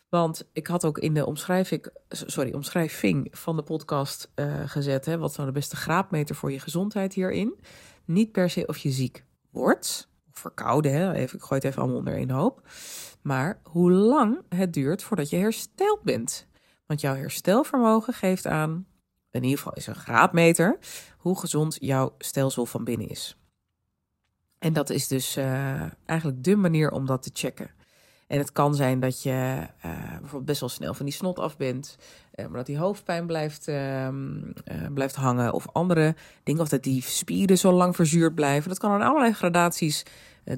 Want 0.09 0.49
ik 0.53 0.67
had 0.67 0.85
ook 0.85 0.97
in 0.97 1.13
de 1.13 1.25
omschrijving, 1.25 1.87
sorry, 2.09 2.53
omschrijving 2.53 3.27
van 3.31 3.55
de 3.55 3.63
podcast 3.63 4.31
uh, 4.35 4.61
gezet. 4.65 5.05
Hè, 5.05 5.17
wat 5.17 5.35
nou 5.35 5.47
de 5.47 5.53
beste 5.53 5.75
graadmeter 5.75 6.35
voor 6.35 6.51
je 6.51 6.59
gezondheid 6.59 7.13
hierin? 7.13 7.59
Niet 8.05 8.31
per 8.31 8.49
se 8.49 8.65
of 8.65 8.77
je 8.77 8.91
ziek 8.91 9.23
wordt. 9.49 10.09
Of 10.33 10.39
verkouden, 10.39 10.93
hè? 10.93 11.13
Even, 11.13 11.37
ik 11.37 11.43
gooi 11.43 11.59
het 11.59 11.63
even 11.63 11.81
allemaal 11.81 11.97
onder 11.97 12.15
één 12.15 12.29
hoop 12.29 12.61
maar 13.21 13.59
hoe 13.63 13.91
lang 13.91 14.41
het 14.49 14.73
duurt 14.73 15.03
voordat 15.03 15.29
je 15.29 15.37
hersteld 15.37 16.01
bent. 16.03 16.47
Want 16.85 17.01
jouw 17.01 17.15
herstelvermogen 17.15 18.13
geeft 18.13 18.47
aan, 18.47 18.85
in 19.31 19.43
ieder 19.43 19.57
geval 19.57 19.73
is 19.73 19.87
een 19.87 19.95
graadmeter, 19.95 20.77
hoe 21.17 21.39
gezond 21.39 21.77
jouw 21.79 22.15
stelsel 22.17 22.65
van 22.65 22.83
binnen 22.83 23.07
is. 23.07 23.35
En 24.59 24.73
dat 24.73 24.89
is 24.89 25.07
dus 25.07 25.37
uh, 25.37 25.81
eigenlijk 26.05 26.43
de 26.43 26.55
manier 26.55 26.91
om 26.91 27.05
dat 27.05 27.23
te 27.23 27.29
checken. 27.33 27.71
En 28.27 28.37
het 28.37 28.51
kan 28.51 28.75
zijn 28.75 28.99
dat 28.99 29.23
je 29.23 29.67
uh, 29.85 30.09
bijvoorbeeld 30.09 30.45
best 30.45 30.59
wel 30.59 30.69
snel 30.69 30.93
van 30.93 31.05
die 31.05 31.13
snot 31.13 31.39
af 31.39 31.57
bent, 31.57 31.97
uh, 32.35 32.45
maar 32.45 32.57
dat 32.57 32.65
die 32.65 32.77
hoofdpijn 32.77 33.25
blijft, 33.25 33.67
ehm, 33.67 34.51
blijft 34.93 35.15
hangen, 35.15 35.53
of 35.53 35.67
andere 35.71 36.15
dingen, 36.43 36.61
of 36.61 36.69
dat 36.69 36.83
die 36.83 37.01
spieren 37.01 37.57
zo 37.57 37.71
lang 37.71 37.95
verzuurd 37.95 38.35
blijven. 38.35 38.69
Dat 38.69 38.79
kan 38.79 38.95
in 38.95 39.01
allerlei 39.01 39.33
gradaties 39.33 40.05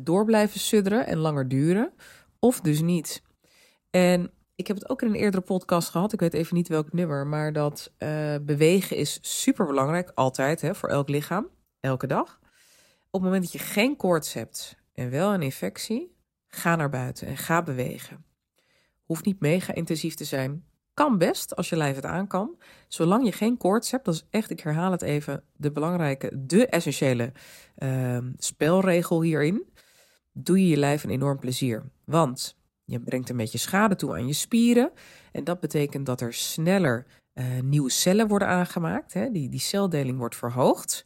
door 0.01 0.25
blijven 0.25 0.59
sudderen 0.59 1.07
en 1.07 1.17
langer 1.17 1.47
duren 1.47 1.93
of 2.39 2.61
dus 2.61 2.81
niet. 2.81 3.21
En 3.89 4.31
ik 4.55 4.67
heb 4.67 4.77
het 4.77 4.89
ook 4.89 5.01
in 5.01 5.07
een 5.07 5.15
eerdere 5.15 5.43
podcast 5.43 5.89
gehad. 5.89 6.13
Ik 6.13 6.19
weet 6.19 6.33
even 6.33 6.55
niet 6.55 6.67
welk 6.67 6.93
nummer. 6.93 7.27
Maar 7.27 7.53
dat 7.53 7.91
uh, 7.99 8.35
bewegen 8.41 8.97
is 8.97 9.17
super 9.21 9.65
belangrijk. 9.65 10.11
Altijd 10.13 10.61
hè, 10.61 10.75
voor 10.75 10.89
elk 10.89 11.09
lichaam. 11.09 11.47
Elke 11.79 12.07
dag. 12.07 12.39
Op 13.09 13.21
het 13.21 13.21
moment 13.21 13.43
dat 13.43 13.51
je 13.51 13.67
geen 13.67 13.95
koorts 13.95 14.33
hebt 14.33 14.75
en 14.93 15.09
wel 15.09 15.33
een 15.33 15.41
infectie. 15.41 16.15
Ga 16.47 16.75
naar 16.75 16.89
buiten 16.89 17.27
en 17.27 17.37
ga 17.37 17.63
bewegen. 17.63 18.25
Hoeft 19.03 19.25
niet 19.25 19.39
mega 19.39 19.73
intensief 19.73 20.13
te 20.13 20.23
zijn. 20.23 20.65
Kan 20.93 21.17
best 21.17 21.55
als 21.55 21.69
je 21.69 21.75
lijf 21.75 21.95
het 21.95 22.05
aan 22.05 22.27
kan. 22.27 22.57
Zolang 22.87 23.25
je 23.25 23.31
geen 23.31 23.57
koorts 23.57 23.91
hebt, 23.91 24.05
dat 24.05 24.13
is 24.13 24.25
echt, 24.29 24.49
ik 24.49 24.59
herhaal 24.59 24.91
het 24.91 25.01
even, 25.01 25.43
de 25.55 25.71
belangrijke, 25.71 26.45
de 26.45 26.67
essentiële 26.67 27.31
uh, 27.77 28.17
spelregel 28.37 29.21
hierin. 29.21 29.71
Doe 30.31 30.59
je 30.59 30.67
je 30.67 30.77
lijf 30.77 31.03
een 31.03 31.09
enorm 31.09 31.39
plezier. 31.39 31.83
Want 32.05 32.57
je 32.85 32.99
brengt 32.99 33.29
een 33.29 33.37
beetje 33.37 33.57
schade 33.57 33.95
toe 33.95 34.13
aan 34.13 34.27
je 34.27 34.33
spieren. 34.33 34.91
En 35.31 35.43
dat 35.43 35.59
betekent 35.59 36.05
dat 36.05 36.21
er 36.21 36.33
sneller 36.33 37.05
uh, 37.33 37.45
nieuwe 37.63 37.91
cellen 37.91 38.27
worden 38.27 38.47
aangemaakt. 38.47 39.13
Hè? 39.13 39.31
Die, 39.31 39.49
die 39.49 39.59
celdeling 39.59 40.17
wordt 40.17 40.35
verhoogd. 40.35 41.03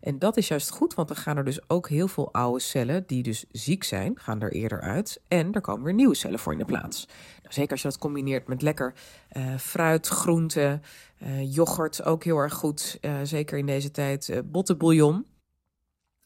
En 0.00 0.18
dat 0.18 0.36
is 0.36 0.48
juist 0.48 0.70
goed, 0.70 0.94
want 0.94 1.08
dan 1.08 1.16
gaan 1.16 1.36
er 1.36 1.44
dus 1.44 1.68
ook 1.68 1.88
heel 1.88 2.08
veel 2.08 2.32
oude 2.32 2.60
cellen 2.60 3.04
die 3.06 3.22
dus 3.22 3.44
ziek 3.52 3.84
zijn, 3.84 4.18
gaan 4.18 4.40
er 4.40 4.52
eerder 4.52 4.80
uit. 4.80 5.20
En 5.28 5.52
er 5.52 5.60
komen 5.60 5.84
weer 5.84 5.94
nieuwe 5.94 6.14
cellen 6.14 6.38
voor 6.38 6.52
in 6.52 6.58
de 6.58 6.64
plaats. 6.64 7.06
Nou, 7.42 7.54
zeker 7.54 7.70
als 7.70 7.82
je 7.82 7.88
dat 7.88 7.98
combineert 7.98 8.48
met 8.48 8.62
lekker 8.62 8.94
uh, 9.32 9.56
fruit, 9.56 10.06
groenten, 10.06 10.82
uh, 11.22 11.54
yoghurt, 11.54 12.04
ook 12.04 12.24
heel 12.24 12.38
erg 12.38 12.54
goed. 12.54 12.98
Zeker 13.22 13.58
in 13.58 13.66
deze 13.66 13.90
tijd. 13.90 14.42
bottenbouillon, 14.44 15.26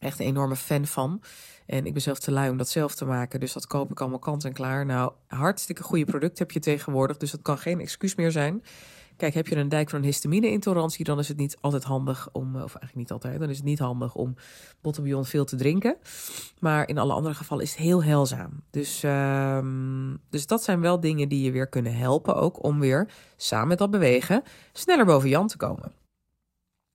echt 0.04 0.18
een 0.18 0.26
enorme 0.26 0.56
fan 0.56 0.86
van. 0.86 1.22
En 1.66 1.86
ik 1.86 1.92
ben 1.92 2.02
zelf 2.02 2.18
te 2.18 2.30
lui 2.30 2.50
om 2.50 2.56
dat 2.56 2.68
zelf 2.68 2.94
te 2.94 3.04
maken. 3.04 3.40
Dus 3.40 3.52
dat 3.52 3.66
koop 3.66 3.90
ik 3.90 4.00
allemaal 4.00 4.18
kant 4.18 4.44
en 4.44 4.52
klaar. 4.52 4.86
Nou, 4.86 5.12
hartstikke 5.26 5.82
goede 5.82 6.04
product 6.04 6.38
heb 6.38 6.50
je 6.50 6.60
tegenwoordig. 6.60 7.16
Dus 7.16 7.30
dat 7.30 7.42
kan 7.42 7.58
geen 7.58 7.80
excuus 7.80 8.14
meer 8.14 8.30
zijn. 8.30 8.62
Kijk, 9.16 9.34
heb 9.34 9.46
je 9.46 9.56
een 9.56 9.68
dijk 9.68 9.90
van 9.90 9.98
een 9.98 10.04
histamine-intolerantie, 10.04 11.04
dan 11.04 11.18
is 11.18 11.28
het 11.28 11.36
niet 11.36 11.56
altijd 11.60 11.84
handig 11.84 12.28
om, 12.32 12.54
of 12.54 12.60
eigenlijk 12.60 12.94
niet 12.94 13.10
altijd, 13.10 13.40
dan 13.40 13.50
is 13.50 13.56
het 13.56 13.64
niet 13.64 13.78
handig 13.78 14.14
om 14.14 14.34
bottenbouillon 14.80 15.24
veel 15.24 15.44
te 15.44 15.56
drinken. 15.56 15.96
Maar 16.58 16.88
in 16.88 16.98
alle 16.98 17.12
andere 17.12 17.34
gevallen 17.34 17.64
is 17.64 17.70
het 17.70 17.80
heel 17.80 18.04
heilzaam. 18.04 18.62
Dus, 18.70 19.02
um, 19.02 20.18
dus 20.30 20.46
dat 20.46 20.62
zijn 20.62 20.80
wel 20.80 21.00
dingen 21.00 21.28
die 21.28 21.44
je 21.44 21.50
weer 21.50 21.68
kunnen 21.68 21.96
helpen, 21.96 22.36
ook 22.36 22.64
om 22.64 22.80
weer 22.80 23.08
samen 23.36 23.68
met 23.68 23.78
dat 23.78 23.90
bewegen 23.90 24.42
sneller 24.72 25.04
boven 25.04 25.28
Jan 25.28 25.46
te 25.46 25.56
komen. 25.56 25.92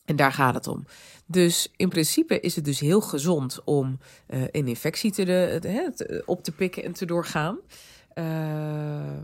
En 0.09 0.15
daar 0.15 0.33
gaat 0.33 0.53
het 0.53 0.67
om. 0.67 0.85
Dus 1.25 1.71
in 1.75 1.89
principe 1.89 2.39
is 2.39 2.55
het 2.55 2.65
dus 2.65 2.79
heel 2.79 3.01
gezond 3.01 3.63
om 3.63 3.99
uh, 4.27 4.41
een 4.41 4.67
infectie 4.67 5.11
te 5.11 5.25
de, 5.25 5.91
te, 5.95 6.23
op 6.25 6.43
te 6.43 6.51
pikken 6.51 6.83
en 6.83 6.93
te 6.93 7.05
doorgaan. 7.05 7.57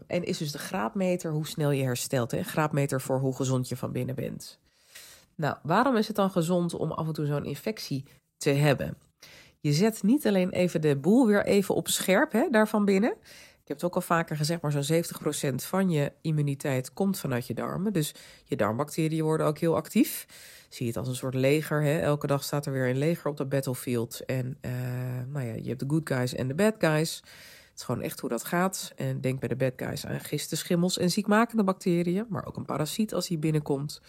En 0.08 0.24
is 0.24 0.38
dus 0.38 0.52
de 0.52 0.58
graadmeter 0.58 1.32
hoe 1.32 1.48
snel 1.48 1.72
je 1.72 1.84
herstelt. 1.84 2.32
Hè? 2.32 2.44
Graadmeter 2.44 3.02
voor 3.02 3.20
hoe 3.20 3.36
gezond 3.36 3.70
je 3.70 3.76
van 3.76 3.92
binnen 3.92 4.16
bent. 4.16 4.60
Nou, 5.36 5.56
waarom 5.64 5.96
is 5.96 6.08
het 6.08 6.16
dan 6.16 6.32
gezond 6.32 6.74
om 6.74 6.92
af 6.92 7.08
en 7.08 7.14
toe 7.14 7.26
zo'n 7.26 7.46
infectie 7.46 8.06
te 8.38 8.50
hebben? 8.50 8.98
Je 9.60 9.74
zet 9.74 10.04
niet 10.04 10.28
alleen 10.28 10.50
even 10.50 10.82
de 10.82 10.96
boel 10.96 11.28
weer 11.28 11.46
even 11.46 11.76
op 11.76 11.88
scherp 11.88 12.32
hè, 12.32 12.48
daar 12.50 12.68
van 12.68 12.86
binnen. 12.86 13.12
Ik 13.66 13.68
heb 13.72 13.78
het 13.78 13.86
ook 13.86 13.96
al 13.96 14.02
vaker 14.02 14.38
gezegd, 14.38 14.62
maar 14.62 14.72
zo'n 14.72 15.04
70% 15.54 15.56
van 15.56 15.90
je 15.90 16.12
immuniteit 16.22 16.94
komt 16.94 17.20
vanuit 17.20 17.48
je 17.48 17.54
darmen. 17.54 17.94
Dus 17.94 18.14
je 18.44 18.56
darmbacteriën 18.56 19.24
worden 19.24 19.46
ook 19.46 19.58
heel 19.58 19.76
actief. 19.76 20.26
Zie 20.70 20.88
het 20.88 20.98
als 20.98 21.08
een 21.08 21.16
soort 21.16 21.34
leger. 21.34 21.82
Hè? 21.82 22.00
Elke 22.00 22.28
dag 22.28 22.44
staat 22.44 22.66
er 22.66 22.72
weer 22.72 22.90
een 22.90 22.98
leger 22.98 23.30
op 23.30 23.38
de 23.38 23.46
battlefield. 23.46 24.26
En 24.26 24.58
uh, 24.62 24.72
nou 25.28 25.46
ja, 25.46 25.54
je 25.54 25.68
hebt 25.68 25.80
de 25.80 25.86
good 25.88 26.10
guys 26.10 26.34
en 26.34 26.48
de 26.48 26.56
bad 26.56 26.76
guys. 26.78 27.22
Het 27.70 27.80
is 27.80 27.84
gewoon 27.84 28.02
echt 28.02 28.20
hoe 28.20 28.30
dat 28.30 28.44
gaat. 28.44 28.92
En 28.96 29.22
denk 29.22 29.40
bij 29.40 29.50
de 29.50 29.56
bad 29.56 29.74
guys 29.76 30.06
aan 30.06 30.20
gisten, 30.20 30.58
schimmels 30.58 30.98
en 30.98 31.12
ziekmakende 31.12 31.64
bacteriën. 31.64 32.26
Maar 32.30 32.46
ook 32.46 32.58
een 32.58 32.66
parasiet 32.66 33.14
als 33.14 33.28
die 33.28 33.38
binnenkomt. 33.38 34.02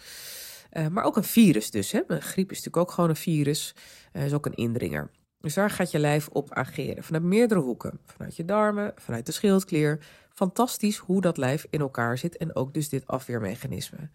Uh, 0.73 0.87
maar 0.87 1.03
ook 1.03 1.17
een 1.17 1.23
virus 1.23 1.71
dus. 1.71 1.91
Hè? 1.91 2.01
Een 2.07 2.21
griep 2.21 2.51
is 2.51 2.57
natuurlijk 2.57 2.77
ook 2.89 2.91
gewoon 2.91 3.09
een 3.09 3.15
virus. 3.15 3.75
Uh, 4.13 4.25
is 4.25 4.33
ook 4.33 4.45
een 4.45 4.55
indringer. 4.55 5.11
Dus 5.41 5.53
daar 5.53 5.69
gaat 5.69 5.91
je 5.91 5.99
lijf 5.99 6.27
op 6.27 6.53
ageren. 6.53 7.03
Vanuit 7.03 7.23
meerdere 7.23 7.59
hoeken. 7.59 7.99
Vanuit 8.05 8.35
je 8.35 8.45
darmen, 8.45 8.93
vanuit 8.95 9.25
de 9.25 9.31
schildklier. 9.31 9.99
Fantastisch 10.37 10.97
hoe 10.97 11.21
dat 11.21 11.37
lijf 11.37 11.65
in 11.69 11.79
elkaar 11.79 12.17
zit 12.17 12.37
en 12.37 12.55
ook 12.55 12.73
dus 12.73 12.89
dit 12.89 13.07
afweermechanisme. 13.07 13.97
En 13.97 14.07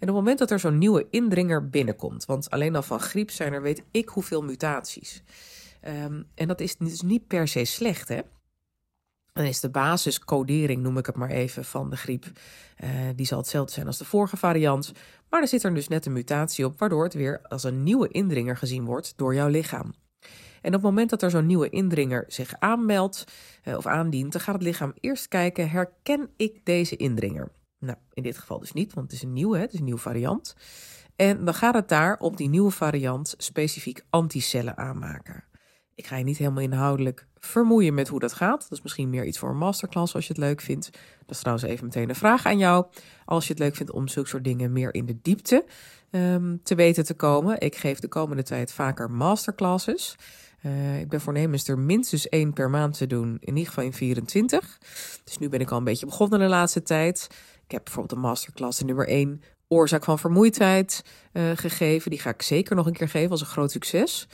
op 0.00 0.06
het 0.06 0.10
moment 0.10 0.38
dat 0.38 0.50
er 0.50 0.58
zo'n 0.58 0.78
nieuwe 0.78 1.06
indringer 1.10 1.68
binnenkomt, 1.68 2.24
want 2.24 2.50
alleen 2.50 2.76
al 2.76 2.82
van 2.82 3.00
griep 3.00 3.30
zijn 3.30 3.52
er 3.52 3.62
weet 3.62 3.82
ik 3.90 4.08
hoeveel 4.08 4.42
mutaties. 4.42 5.22
Um, 5.86 6.26
en 6.34 6.48
dat 6.48 6.60
is 6.60 6.76
dus 6.76 7.02
niet 7.02 7.26
per 7.26 7.48
se 7.48 7.64
slecht, 7.64 8.08
hè? 8.08 8.20
Dan 9.32 9.44
is 9.44 9.60
de 9.60 9.70
basiscodering, 9.70 10.82
noem 10.82 10.98
ik 10.98 11.06
het 11.06 11.16
maar 11.16 11.30
even, 11.30 11.64
van 11.64 11.90
de 11.90 11.96
griep. 11.96 12.24
Uh, 12.84 12.90
die 13.16 13.26
zal 13.26 13.38
hetzelfde 13.38 13.72
zijn 13.72 13.86
als 13.86 13.98
de 13.98 14.04
vorige 14.04 14.36
variant. 14.36 14.92
Maar 15.30 15.40
er 15.40 15.48
zit 15.48 15.62
er 15.62 15.74
dus 15.74 15.88
net 15.88 16.06
een 16.06 16.12
mutatie 16.12 16.64
op, 16.64 16.78
waardoor 16.78 17.04
het 17.04 17.14
weer 17.14 17.40
als 17.42 17.64
een 17.64 17.82
nieuwe 17.82 18.08
indringer 18.08 18.56
gezien 18.56 18.84
wordt 18.84 19.12
door 19.16 19.34
jouw 19.34 19.48
lichaam. 19.48 19.94
En 20.60 20.68
op 20.68 20.72
het 20.72 20.82
moment 20.82 21.10
dat 21.10 21.22
er 21.22 21.30
zo'n 21.30 21.46
nieuwe 21.46 21.68
indringer 21.68 22.24
zich 22.26 22.54
aanmeldt 22.58 23.24
uh, 23.64 23.76
of 23.76 23.86
aandient, 23.86 24.32
dan 24.32 24.40
gaat 24.40 24.54
het 24.54 24.62
lichaam 24.62 24.92
eerst 25.00 25.28
kijken: 25.28 25.70
herken 25.70 26.30
ik 26.36 26.64
deze 26.64 26.96
indringer? 26.96 27.52
Nou, 27.78 27.98
in 28.12 28.22
dit 28.22 28.38
geval 28.38 28.58
dus 28.58 28.72
niet, 28.72 28.94
want 28.94 29.06
het 29.06 29.16
is 29.16 29.22
een 29.22 29.32
nieuwe, 29.32 29.58
het 29.58 29.72
is 29.72 29.78
een 29.78 29.84
nieuwe 29.84 30.00
variant. 30.00 30.56
En 31.16 31.44
dan 31.44 31.54
gaat 31.54 31.74
het 31.74 31.88
daar 31.88 32.18
op 32.18 32.36
die 32.36 32.48
nieuwe 32.48 32.70
variant 32.70 33.34
specifiek 33.38 34.04
anticellen 34.10 34.76
aanmaken. 34.76 35.44
Ik 35.94 36.06
ga 36.06 36.16
je 36.16 36.24
niet 36.24 36.38
helemaal 36.38 36.62
inhoudelijk 36.62 37.26
vermoeien 37.38 37.94
met 37.94 38.08
hoe 38.08 38.20
dat 38.20 38.32
gaat. 38.32 38.60
Dat 38.60 38.72
is 38.72 38.82
misschien 38.82 39.10
meer 39.10 39.24
iets 39.24 39.38
voor 39.38 39.50
een 39.50 39.56
masterclass 39.56 40.14
als 40.14 40.26
je 40.26 40.32
het 40.32 40.42
leuk 40.42 40.60
vindt. 40.60 40.90
Dat 41.26 41.30
is 41.30 41.38
trouwens 41.38 41.66
even 41.68 41.84
meteen 41.84 42.08
een 42.08 42.14
vraag 42.14 42.46
aan 42.46 42.58
jou. 42.58 42.86
Als 43.24 43.46
je 43.46 43.52
het 43.52 43.62
leuk 43.62 43.76
vindt 43.76 43.92
om 43.92 44.08
zulke 44.08 44.28
soort 44.28 44.44
dingen 44.44 44.72
meer 44.72 44.94
in 44.94 45.06
de 45.06 45.18
diepte 45.22 45.64
um, 46.10 46.60
te 46.62 46.74
weten 46.74 47.04
te 47.04 47.14
komen. 47.14 47.60
Ik 47.60 47.76
geef 47.76 47.98
de 47.98 48.08
komende 48.08 48.42
tijd 48.42 48.72
vaker 48.72 49.10
masterclasses. 49.10 50.16
Uh, 50.62 51.00
ik 51.00 51.08
ben 51.08 51.20
voornemens 51.20 51.68
er 51.68 51.78
minstens 51.78 52.28
één 52.28 52.52
per 52.52 52.70
maand 52.70 52.96
te 52.98 53.06
doen, 53.06 53.36
in 53.40 53.56
ieder 53.56 53.66
geval 53.66 53.84
in 53.84 53.92
24. 53.92 54.78
Dus 55.24 55.38
nu 55.38 55.48
ben 55.48 55.60
ik 55.60 55.70
al 55.70 55.78
een 55.78 55.84
beetje 55.84 56.06
begonnen 56.06 56.38
de 56.38 56.46
laatste 56.46 56.82
tijd. 56.82 57.26
Ik 57.64 57.70
heb 57.70 57.84
bijvoorbeeld 57.84 58.14
een 58.14 58.28
masterclass 58.28 58.82
nummer 58.82 59.08
1, 59.08 59.42
oorzaak 59.68 60.04
van 60.04 60.18
vermoeidheid, 60.18 61.04
uh, 61.32 61.50
gegeven. 61.54 62.10
Die 62.10 62.20
ga 62.20 62.30
ik 62.30 62.42
zeker 62.42 62.76
nog 62.76 62.86
een 62.86 62.92
keer 62.92 63.08
geven 63.08 63.30
als 63.30 63.40
een 63.40 63.46
groot 63.46 63.70
succes. 63.70 64.28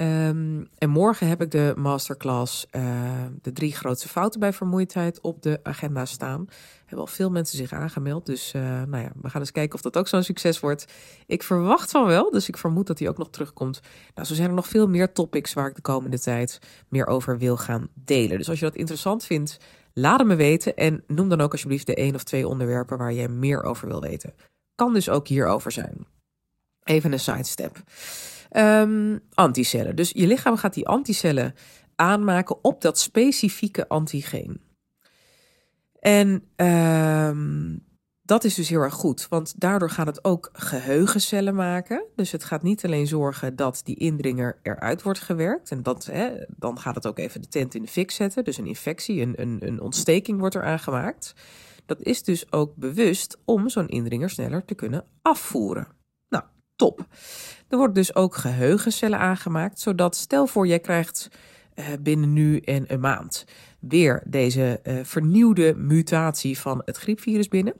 Um, 0.00 0.68
en 0.78 0.90
morgen 0.90 1.28
heb 1.28 1.42
ik 1.42 1.50
de 1.50 1.72
masterclass 1.76 2.66
uh, 2.70 2.82
de 3.42 3.52
drie 3.52 3.74
grootste 3.74 4.08
fouten 4.08 4.40
bij 4.40 4.52
vermoeidheid 4.52 5.20
op 5.20 5.42
de 5.42 5.60
agenda 5.62 6.04
staan. 6.04 6.46
Hebben 6.78 6.98
al 6.98 7.06
veel 7.06 7.30
mensen 7.30 7.56
zich 7.56 7.72
aangemeld, 7.72 8.26
dus 8.26 8.52
uh, 8.54 8.62
nou 8.62 9.02
ja, 9.02 9.12
we 9.22 9.30
gaan 9.30 9.40
eens 9.40 9.50
kijken 9.50 9.74
of 9.74 9.80
dat 9.80 9.96
ook 9.96 10.08
zo'n 10.08 10.22
succes 10.22 10.60
wordt. 10.60 10.92
Ik 11.26 11.42
verwacht 11.42 11.90
van 11.90 12.06
wel, 12.06 12.30
dus 12.30 12.48
ik 12.48 12.56
vermoed 12.56 12.86
dat 12.86 12.98
hij 12.98 13.08
ook 13.08 13.18
nog 13.18 13.30
terugkomt. 13.30 13.80
Nou, 14.14 14.28
zo 14.28 14.34
zijn 14.34 14.48
er 14.48 14.54
nog 14.54 14.68
veel 14.68 14.88
meer 14.88 15.12
topics 15.12 15.52
waar 15.52 15.68
ik 15.68 15.74
de 15.74 15.80
komende 15.80 16.18
tijd 16.18 16.58
meer 16.88 17.06
over 17.06 17.38
wil 17.38 17.56
gaan 17.56 17.88
delen. 17.94 18.38
Dus 18.38 18.48
als 18.48 18.58
je 18.58 18.64
dat 18.64 18.76
interessant 18.76 19.24
vindt, 19.24 19.56
laat 19.92 20.18
het 20.18 20.28
me 20.28 20.34
weten 20.34 20.76
en 20.76 21.04
noem 21.06 21.28
dan 21.28 21.40
ook 21.40 21.52
alsjeblieft 21.52 21.86
de 21.86 21.94
één 21.94 22.14
of 22.14 22.24
twee 22.24 22.48
onderwerpen 22.48 22.98
waar 22.98 23.12
je 23.12 23.28
meer 23.28 23.62
over 23.62 23.88
wil 23.88 24.00
weten. 24.00 24.34
Kan 24.74 24.92
dus 24.92 25.08
ook 25.08 25.28
hierover 25.28 25.72
zijn. 25.72 26.06
Even 26.82 27.12
een 27.12 27.20
sidestep. 27.20 27.82
Um, 28.58 29.20
anticellen. 29.34 29.96
Dus 29.96 30.10
je 30.14 30.26
lichaam 30.26 30.56
gaat 30.56 30.74
die 30.74 30.88
anticellen 30.88 31.54
aanmaken 31.94 32.64
op 32.64 32.80
dat 32.80 32.98
specifieke 32.98 33.88
antigeen. 33.88 34.60
En 35.98 36.42
um, 36.56 37.84
dat 38.22 38.44
is 38.44 38.54
dus 38.54 38.68
heel 38.68 38.80
erg 38.80 38.94
goed, 38.94 39.28
want 39.28 39.60
daardoor 39.60 39.90
gaat 39.90 40.06
het 40.06 40.24
ook 40.24 40.50
geheugencellen 40.52 41.54
maken. 41.54 42.04
Dus 42.14 42.32
het 42.32 42.44
gaat 42.44 42.62
niet 42.62 42.84
alleen 42.84 43.06
zorgen 43.06 43.56
dat 43.56 43.80
die 43.84 43.96
indringer 43.96 44.58
eruit 44.62 45.02
wordt 45.02 45.20
gewerkt. 45.20 45.70
En 45.70 45.82
dat, 45.82 46.04
hè, 46.04 46.30
dan 46.56 46.78
gaat 46.78 46.94
het 46.94 47.06
ook 47.06 47.18
even 47.18 47.42
de 47.42 47.48
tent 47.48 47.74
in 47.74 47.82
de 47.82 47.88
fik 47.88 48.10
zetten. 48.10 48.44
Dus 48.44 48.58
een 48.58 48.66
infectie, 48.66 49.20
een, 49.20 49.40
een, 49.40 49.56
een 49.60 49.80
ontsteking 49.80 50.38
wordt 50.38 50.54
er 50.54 50.64
aangemaakt. 50.64 51.34
Dat 51.86 52.02
is 52.02 52.22
dus 52.22 52.52
ook 52.52 52.74
bewust 52.76 53.38
om 53.44 53.68
zo'n 53.68 53.88
indringer 53.88 54.30
sneller 54.30 54.64
te 54.64 54.74
kunnen 54.74 55.04
afvoeren. 55.22 55.95
Top. 56.76 57.06
Er 57.68 57.76
worden 57.76 57.94
dus 57.94 58.14
ook 58.14 58.34
geheugencellen 58.34 59.18
aangemaakt, 59.18 59.80
zodat 59.80 60.16
stel 60.16 60.46
voor 60.46 60.66
jij 60.66 60.80
krijgt 60.80 61.28
uh, 61.74 61.84
binnen 62.00 62.32
nu 62.32 62.58
en 62.58 62.84
een 62.92 63.00
maand 63.00 63.44
weer 63.80 64.22
deze 64.26 64.80
uh, 64.82 65.04
vernieuwde 65.04 65.74
mutatie 65.74 66.58
van 66.58 66.82
het 66.84 66.96
griepvirus 66.96 67.48
binnen. 67.48 67.74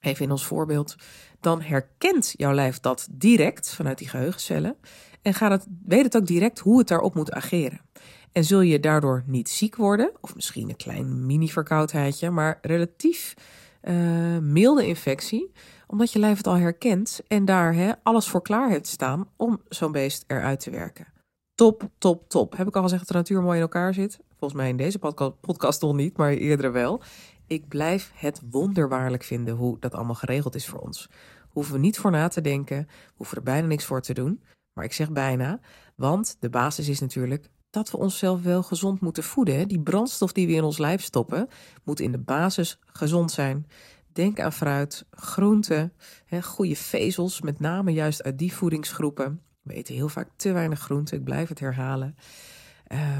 Even 0.00 0.24
in 0.24 0.30
ons 0.30 0.46
voorbeeld, 0.46 0.96
dan 1.40 1.62
herkent 1.62 2.34
jouw 2.36 2.52
lijf 2.52 2.80
dat 2.80 3.08
direct 3.10 3.74
vanuit 3.74 3.98
die 3.98 4.08
geheugencellen 4.08 4.76
en 5.22 5.34
gaat 5.34 5.50
het, 5.50 5.66
weet 5.86 6.04
het 6.04 6.16
ook 6.16 6.26
direct 6.26 6.58
hoe 6.58 6.78
het 6.78 6.88
daarop 6.88 7.14
moet 7.14 7.32
ageren. 7.32 7.80
En 8.32 8.44
zul 8.44 8.60
je 8.60 8.80
daardoor 8.80 9.22
niet 9.26 9.48
ziek 9.48 9.76
worden, 9.76 10.10
of 10.20 10.34
misschien 10.34 10.68
een 10.68 10.76
klein 10.76 11.26
mini-verkoudheidje, 11.26 12.30
maar 12.30 12.58
relatief 12.62 13.34
uh, 13.82 14.38
milde 14.38 14.86
infectie, 14.86 15.52
omdat 15.88 16.12
je 16.12 16.18
lijf 16.18 16.36
het 16.36 16.46
al 16.46 16.56
herkent 16.56 17.20
en 17.26 17.44
daar 17.44 17.74
hè, 17.74 17.92
alles 18.02 18.28
voor 18.28 18.42
klaar 18.42 18.70
heeft 18.70 18.86
staan 18.86 19.28
om 19.36 19.62
zo'n 19.68 19.92
beest 19.92 20.24
eruit 20.26 20.60
te 20.60 20.70
werken. 20.70 21.06
Top, 21.54 21.88
top, 21.98 22.28
top. 22.28 22.56
Heb 22.56 22.66
ik 22.68 22.76
al 22.76 22.82
gezegd 22.82 23.00
dat 23.00 23.08
de 23.08 23.14
natuur 23.14 23.42
mooi 23.42 23.56
in 23.56 23.62
elkaar 23.62 23.94
zit? 23.94 24.18
Volgens 24.38 24.60
mij 24.60 24.68
in 24.68 24.76
deze 24.76 24.98
podcast 25.40 25.82
nog 25.82 25.94
niet, 25.94 26.16
maar 26.16 26.30
eerder 26.30 26.72
wel. 26.72 27.02
Ik 27.46 27.68
blijf 27.68 28.12
het 28.14 28.42
wonderbaarlijk 28.50 29.22
vinden 29.22 29.54
hoe 29.54 29.76
dat 29.80 29.94
allemaal 29.94 30.14
geregeld 30.14 30.54
is 30.54 30.66
voor 30.66 30.78
ons. 30.78 31.08
Hoeven 31.48 31.74
we 31.74 31.80
niet 31.80 31.98
voor 31.98 32.10
na 32.10 32.28
te 32.28 32.40
denken, 32.40 32.88
hoeven 33.14 33.36
er 33.36 33.42
bijna 33.42 33.66
niks 33.66 33.84
voor 33.84 34.00
te 34.00 34.14
doen. 34.14 34.42
Maar 34.72 34.84
ik 34.84 34.92
zeg 34.92 35.10
bijna, 35.10 35.60
want 35.96 36.36
de 36.40 36.50
basis 36.50 36.88
is 36.88 37.00
natuurlijk 37.00 37.50
dat 37.70 37.90
we 37.90 37.96
onszelf 37.96 38.42
wel 38.42 38.62
gezond 38.62 39.00
moeten 39.00 39.22
voeden. 39.22 39.68
Die 39.68 39.80
brandstof 39.80 40.32
die 40.32 40.46
we 40.46 40.52
in 40.52 40.64
ons 40.64 40.78
lijf 40.78 41.02
stoppen, 41.02 41.48
moet 41.84 42.00
in 42.00 42.12
de 42.12 42.18
basis 42.18 42.78
gezond 42.86 43.30
zijn. 43.30 43.66
Denk 44.18 44.40
aan 44.40 44.52
fruit, 44.52 45.04
groenten, 45.10 45.92
goede 46.42 46.76
vezels, 46.76 47.40
met 47.40 47.60
name 47.60 47.92
juist 47.92 48.22
uit 48.22 48.38
die 48.38 48.52
voedingsgroepen. 48.52 49.40
We 49.62 49.74
eten 49.74 49.94
heel 49.94 50.08
vaak 50.08 50.28
te 50.36 50.52
weinig 50.52 50.80
groenten, 50.80 51.18
ik 51.18 51.24
blijf 51.24 51.48
het 51.48 51.60
herhalen. 51.60 52.16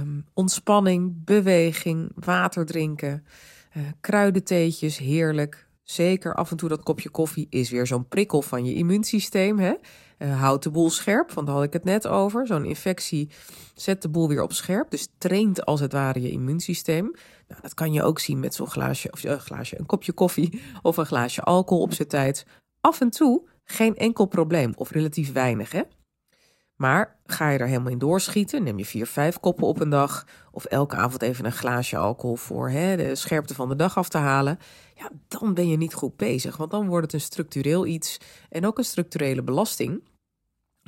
Um, 0.01 0.25
ontspanning, 0.35 1.25
beweging, 1.25 2.13
water 2.15 2.67
drinken, 2.67 3.25
uh, 3.77 3.83
kruidentheetjes, 4.01 4.99
heerlijk. 4.99 5.69
Zeker 5.83 6.35
af 6.35 6.51
en 6.51 6.57
toe 6.57 6.69
dat 6.69 6.83
kopje 6.83 7.09
koffie 7.09 7.47
is 7.51 7.71
weer 7.71 7.87
zo'n 7.87 8.09
prikkel 8.09 8.43
van 8.43 8.65
je 8.65 8.75
immuunsysteem. 8.75 9.59
Hè? 9.59 9.75
Uh, 10.19 10.41
houdt 10.41 10.63
de 10.63 10.71
boel 10.71 10.91
scherp, 10.91 11.33
want 11.33 11.47
daar 11.47 11.57
had 11.57 11.65
ik 11.65 11.73
het 11.73 11.85
net 11.85 12.07
over. 12.07 12.47
Zo'n 12.47 12.65
infectie 12.65 13.31
zet 13.75 14.03
de 14.03 14.09
boel 14.09 14.29
weer 14.29 14.43
op 14.43 14.53
scherp. 14.53 14.91
Dus 14.91 15.09
traint 15.19 15.65
als 15.65 15.81
het 15.81 15.93
ware 15.93 16.23
je 16.23 16.31
immuunsysteem. 16.31 17.15
Nou, 17.49 17.61
dat 17.63 17.75
kan 17.75 17.93
je 17.93 18.03
ook 18.03 18.19
zien 18.19 18.41
met 18.41 18.55
zo'n 18.55 18.71
glaasje, 18.71 19.11
of 19.13 19.25
uh, 19.25 19.33
glaasje, 19.33 19.79
een 19.79 19.87
kopje 19.87 20.13
koffie 20.13 20.63
of 20.83 20.97
een 20.97 21.07
glaasje 21.07 21.43
alcohol 21.43 21.83
op 21.83 21.93
zijn 21.93 22.09
tijd. 22.09 22.47
Af 22.81 23.01
en 23.01 23.11
toe 23.11 23.49
geen 23.65 23.97
enkel 23.97 24.27
probleem, 24.27 24.73
of 24.77 24.91
relatief 24.91 25.33
weinig. 25.33 25.73
Hè? 25.73 25.83
Maar 26.77 27.17
ga 27.27 27.49
je 27.49 27.59
er 27.59 27.67
helemaal 27.67 27.93
in 27.93 27.99
doorschieten, 27.99 28.63
neem 28.63 28.79
je 28.79 28.85
vier, 28.85 29.07
vijf 29.07 29.41
koppen 29.41 29.67
op 29.67 29.81
een 29.81 29.89
dag, 29.89 30.27
of 30.51 30.65
elke 30.65 30.97
avond 30.97 31.23
even 31.23 31.45
een 31.45 31.53
glaasje 31.53 31.97
alcohol 31.97 32.37
voor 32.37 32.71
hè, 32.71 32.97
de 32.97 33.15
scherpte 33.15 33.55
van 33.55 33.69
de 33.69 33.77
dag 33.77 33.97
af 33.97 34.09
te 34.09 34.19
halen, 34.19 34.59
ja, 34.95 35.11
dan 35.29 35.55
ben 35.55 35.69
je 35.69 35.77
niet 35.77 35.95
goed 35.95 36.17
bezig. 36.17 36.57
Want 36.57 36.71
dan 36.71 36.89
wordt 36.89 37.05
het 37.05 37.13
een 37.13 37.27
structureel 37.27 37.87
iets 37.87 38.21
en 38.49 38.67
ook 38.67 38.79
een 38.79 38.85
structurele 38.85 39.43
belasting. 39.43 40.03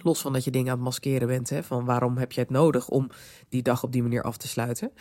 Los 0.03 0.21
van 0.21 0.33
dat 0.33 0.45
je 0.45 0.51
dingen 0.51 0.71
aan 0.71 0.77
het 0.77 0.85
maskeren 0.85 1.29
bent, 1.29 1.51
hè, 1.51 1.63
van 1.63 1.85
waarom 1.85 2.17
heb 2.17 2.33
je 2.33 2.41
het 2.41 2.51
nodig 2.51 2.89
om 2.89 3.11
die 3.49 3.63
dag 3.63 3.83
op 3.83 3.93
die 3.93 4.03
manier 4.03 4.23
af 4.23 4.37
te 4.37 4.49
sluiten. 4.49 4.93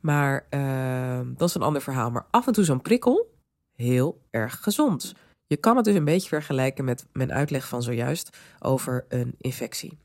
Maar 0.00 0.46
uh, 0.50 1.20
dat 1.36 1.48
is 1.48 1.54
een 1.54 1.62
ander 1.62 1.82
verhaal. 1.82 2.10
Maar 2.10 2.26
af 2.30 2.46
en 2.46 2.52
toe 2.52 2.64
zo'n 2.64 2.82
prikkel, 2.82 3.34
heel 3.72 4.20
erg 4.30 4.62
gezond. 4.62 5.14
Je 5.46 5.56
kan 5.56 5.76
het 5.76 5.84
dus 5.84 5.94
een 5.94 6.04
beetje 6.04 6.28
vergelijken 6.28 6.84
met 6.84 7.06
mijn 7.12 7.32
uitleg 7.32 7.68
van 7.68 7.82
zojuist 7.82 8.36
over 8.58 9.04
een 9.08 9.34
infectie. 9.38 9.98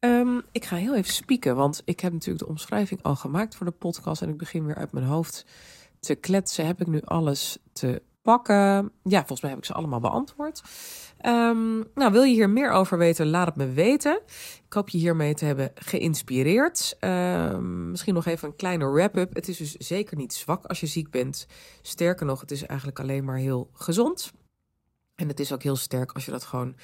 Um, 0.00 0.42
ik 0.52 0.64
ga 0.64 0.76
heel 0.76 0.94
even 0.94 1.12
spieken, 1.12 1.56
want 1.56 1.82
ik 1.84 2.00
heb 2.00 2.12
natuurlijk 2.12 2.44
de 2.44 2.50
omschrijving 2.50 3.02
al 3.02 3.16
gemaakt 3.16 3.54
voor 3.54 3.66
de 3.66 3.72
podcast 3.72 4.22
en 4.22 4.28
ik 4.28 4.36
begin 4.36 4.66
weer 4.66 4.74
uit 4.74 4.92
mijn 4.92 5.06
hoofd 5.06 5.46
te 6.00 6.14
kletsen. 6.14 6.66
Heb 6.66 6.80
ik 6.80 6.86
nu 6.86 7.00
alles 7.04 7.58
te 7.72 8.02
pakken? 8.24 8.92
Ja, 9.02 9.18
volgens 9.18 9.40
mij 9.40 9.50
heb 9.50 9.58
ik 9.58 9.64
ze 9.64 9.72
allemaal 9.72 10.00
beantwoord. 10.00 10.62
Um, 11.26 11.84
nou, 11.94 12.12
wil 12.12 12.22
je 12.22 12.34
hier 12.34 12.50
meer 12.50 12.70
over 12.70 12.98
weten? 12.98 13.30
Laat 13.30 13.46
het 13.46 13.56
me 13.56 13.72
weten. 13.72 14.20
Ik 14.66 14.72
hoop 14.72 14.88
je 14.88 14.98
hiermee 14.98 15.34
te 15.34 15.44
hebben 15.44 15.70
geïnspireerd. 15.74 16.96
Um, 17.00 17.90
misschien 17.90 18.14
nog 18.14 18.26
even 18.26 18.48
een 18.48 18.56
kleine 18.56 18.90
wrap-up. 18.90 19.34
Het 19.34 19.48
is 19.48 19.56
dus 19.56 19.72
zeker 19.72 20.16
niet 20.16 20.32
zwak 20.32 20.64
als 20.64 20.80
je 20.80 20.86
ziek 20.86 21.10
bent. 21.10 21.46
Sterker 21.82 22.26
nog, 22.26 22.40
het 22.40 22.50
is 22.50 22.66
eigenlijk 22.66 23.00
alleen 23.00 23.24
maar 23.24 23.36
heel 23.36 23.70
gezond. 23.72 24.32
En 25.14 25.28
het 25.28 25.40
is 25.40 25.52
ook 25.52 25.62
heel 25.62 25.76
sterk 25.76 26.12
als 26.12 26.24
je 26.24 26.30
dat 26.30 26.44
gewoon 26.44 26.76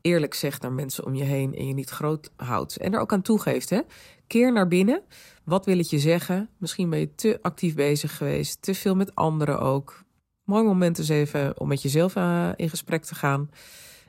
eerlijk 0.00 0.34
zegt 0.34 0.62
naar 0.62 0.72
mensen 0.72 1.04
om 1.04 1.14
je 1.14 1.24
heen 1.24 1.54
en 1.54 1.66
je 1.66 1.74
niet 1.74 1.90
groot 1.90 2.30
houdt. 2.36 2.76
En 2.76 2.94
er 2.94 3.00
ook 3.00 3.12
aan 3.12 3.22
toegeeft. 3.22 3.70
Hè? 3.70 3.80
Keer 4.26 4.52
naar 4.52 4.68
binnen. 4.68 5.02
Wat 5.44 5.64
wil 5.64 5.78
het 5.78 5.90
je 5.90 5.98
zeggen? 5.98 6.48
Misschien 6.58 6.90
ben 6.90 6.98
je 6.98 7.14
te 7.14 7.38
actief 7.42 7.74
bezig 7.74 8.16
geweest, 8.16 8.62
te 8.62 8.74
veel 8.74 8.94
met 8.94 9.14
anderen 9.14 9.60
ook. 9.60 10.04
Mooi 10.46 10.64
moment 10.64 10.98
is 10.98 11.08
even 11.08 11.60
om 11.60 11.68
met 11.68 11.82
jezelf 11.82 12.16
uh, 12.16 12.48
in 12.56 12.68
gesprek 12.68 13.04
te 13.04 13.14
gaan. 13.14 13.50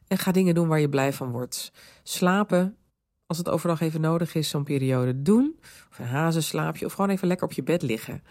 En 0.07 0.17
ga 0.17 0.31
dingen 0.31 0.55
doen 0.55 0.67
waar 0.67 0.79
je 0.79 0.89
blij 0.89 1.13
van 1.13 1.31
wordt. 1.31 1.71
Slapen, 2.03 2.77
als 3.25 3.37
het 3.37 3.49
overdag 3.49 3.81
even 3.81 4.01
nodig 4.01 4.35
is, 4.35 4.49
zo'n 4.49 4.63
periode 4.63 5.21
doen. 5.21 5.59
Of 5.89 5.99
een 5.99 6.05
hazenslaapje, 6.05 6.85
of 6.85 6.93
gewoon 6.93 7.09
even 7.09 7.27
lekker 7.27 7.47
op 7.47 7.53
je 7.53 7.63
bed 7.63 7.81
liggen. 7.81 8.23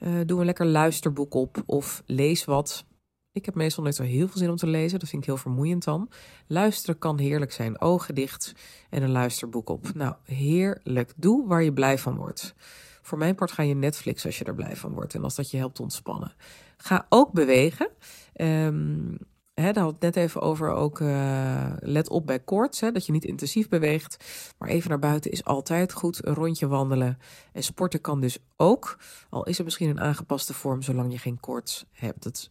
Uh, 0.00 0.10
doe 0.26 0.38
een 0.38 0.44
lekker 0.44 0.66
luisterboek 0.66 1.34
op 1.34 1.62
of 1.66 2.02
lees 2.06 2.44
wat. 2.44 2.84
Ik 3.32 3.44
heb 3.44 3.54
meestal 3.54 3.84
net 3.84 3.94
zo 3.94 4.02
heel 4.02 4.28
veel 4.28 4.38
zin 4.38 4.50
om 4.50 4.56
te 4.56 4.66
lezen. 4.66 4.98
Dat 4.98 5.08
vind 5.08 5.22
ik 5.22 5.28
heel 5.28 5.38
vermoeiend 5.38 5.84
dan. 5.84 6.10
Luisteren 6.46 6.98
kan 6.98 7.18
heerlijk 7.18 7.52
zijn. 7.52 7.80
Ogen 7.80 8.14
dicht 8.14 8.52
en 8.90 9.02
een 9.02 9.10
luisterboek 9.10 9.68
op. 9.68 9.94
Nou, 9.94 10.14
heerlijk. 10.24 11.12
Doe 11.16 11.46
waar 11.46 11.62
je 11.62 11.72
blij 11.72 11.98
van 11.98 12.16
wordt. 12.16 12.54
Voor 13.02 13.18
mijn 13.18 13.34
part 13.34 13.52
ga 13.52 13.62
je 13.62 13.74
Netflix 13.74 14.26
als 14.26 14.38
je 14.38 14.44
er 14.44 14.54
blij 14.54 14.76
van 14.76 14.92
wordt. 14.92 15.14
En 15.14 15.24
als 15.24 15.34
dat 15.34 15.50
je 15.50 15.56
helpt 15.56 15.80
ontspannen. 15.80 16.32
Ga 16.78 17.06
ook 17.08 17.32
bewegen. 17.32 17.88
Um, 18.34 19.18
daar 19.54 19.78
had 19.78 19.92
het 19.92 20.00
net 20.00 20.16
even 20.16 20.40
over 20.40 20.70
ook. 20.70 21.00
Uh, 21.00 21.72
let 21.80 22.08
op 22.08 22.26
bij 22.26 22.38
koorts. 22.38 22.80
Dat 22.80 23.06
je 23.06 23.12
niet 23.12 23.24
intensief 23.24 23.68
beweegt. 23.68 24.24
Maar 24.58 24.68
even 24.68 24.88
naar 24.88 24.98
buiten 24.98 25.30
is 25.30 25.44
altijd 25.44 25.92
goed. 25.92 26.26
Een 26.26 26.34
rondje 26.34 26.66
wandelen. 26.66 27.18
En 27.52 27.62
sporten 27.62 28.00
kan 28.00 28.20
dus 28.20 28.38
ook. 28.56 28.98
Al 29.30 29.44
is 29.44 29.56
het 29.56 29.66
misschien 29.66 29.88
een 29.88 30.00
aangepaste 30.00 30.54
vorm. 30.54 30.82
Zolang 30.82 31.12
je 31.12 31.18
geen 31.18 31.40
koorts 31.40 31.84
hebt. 31.92 32.22
Dat 32.22 32.36
is 32.36 32.50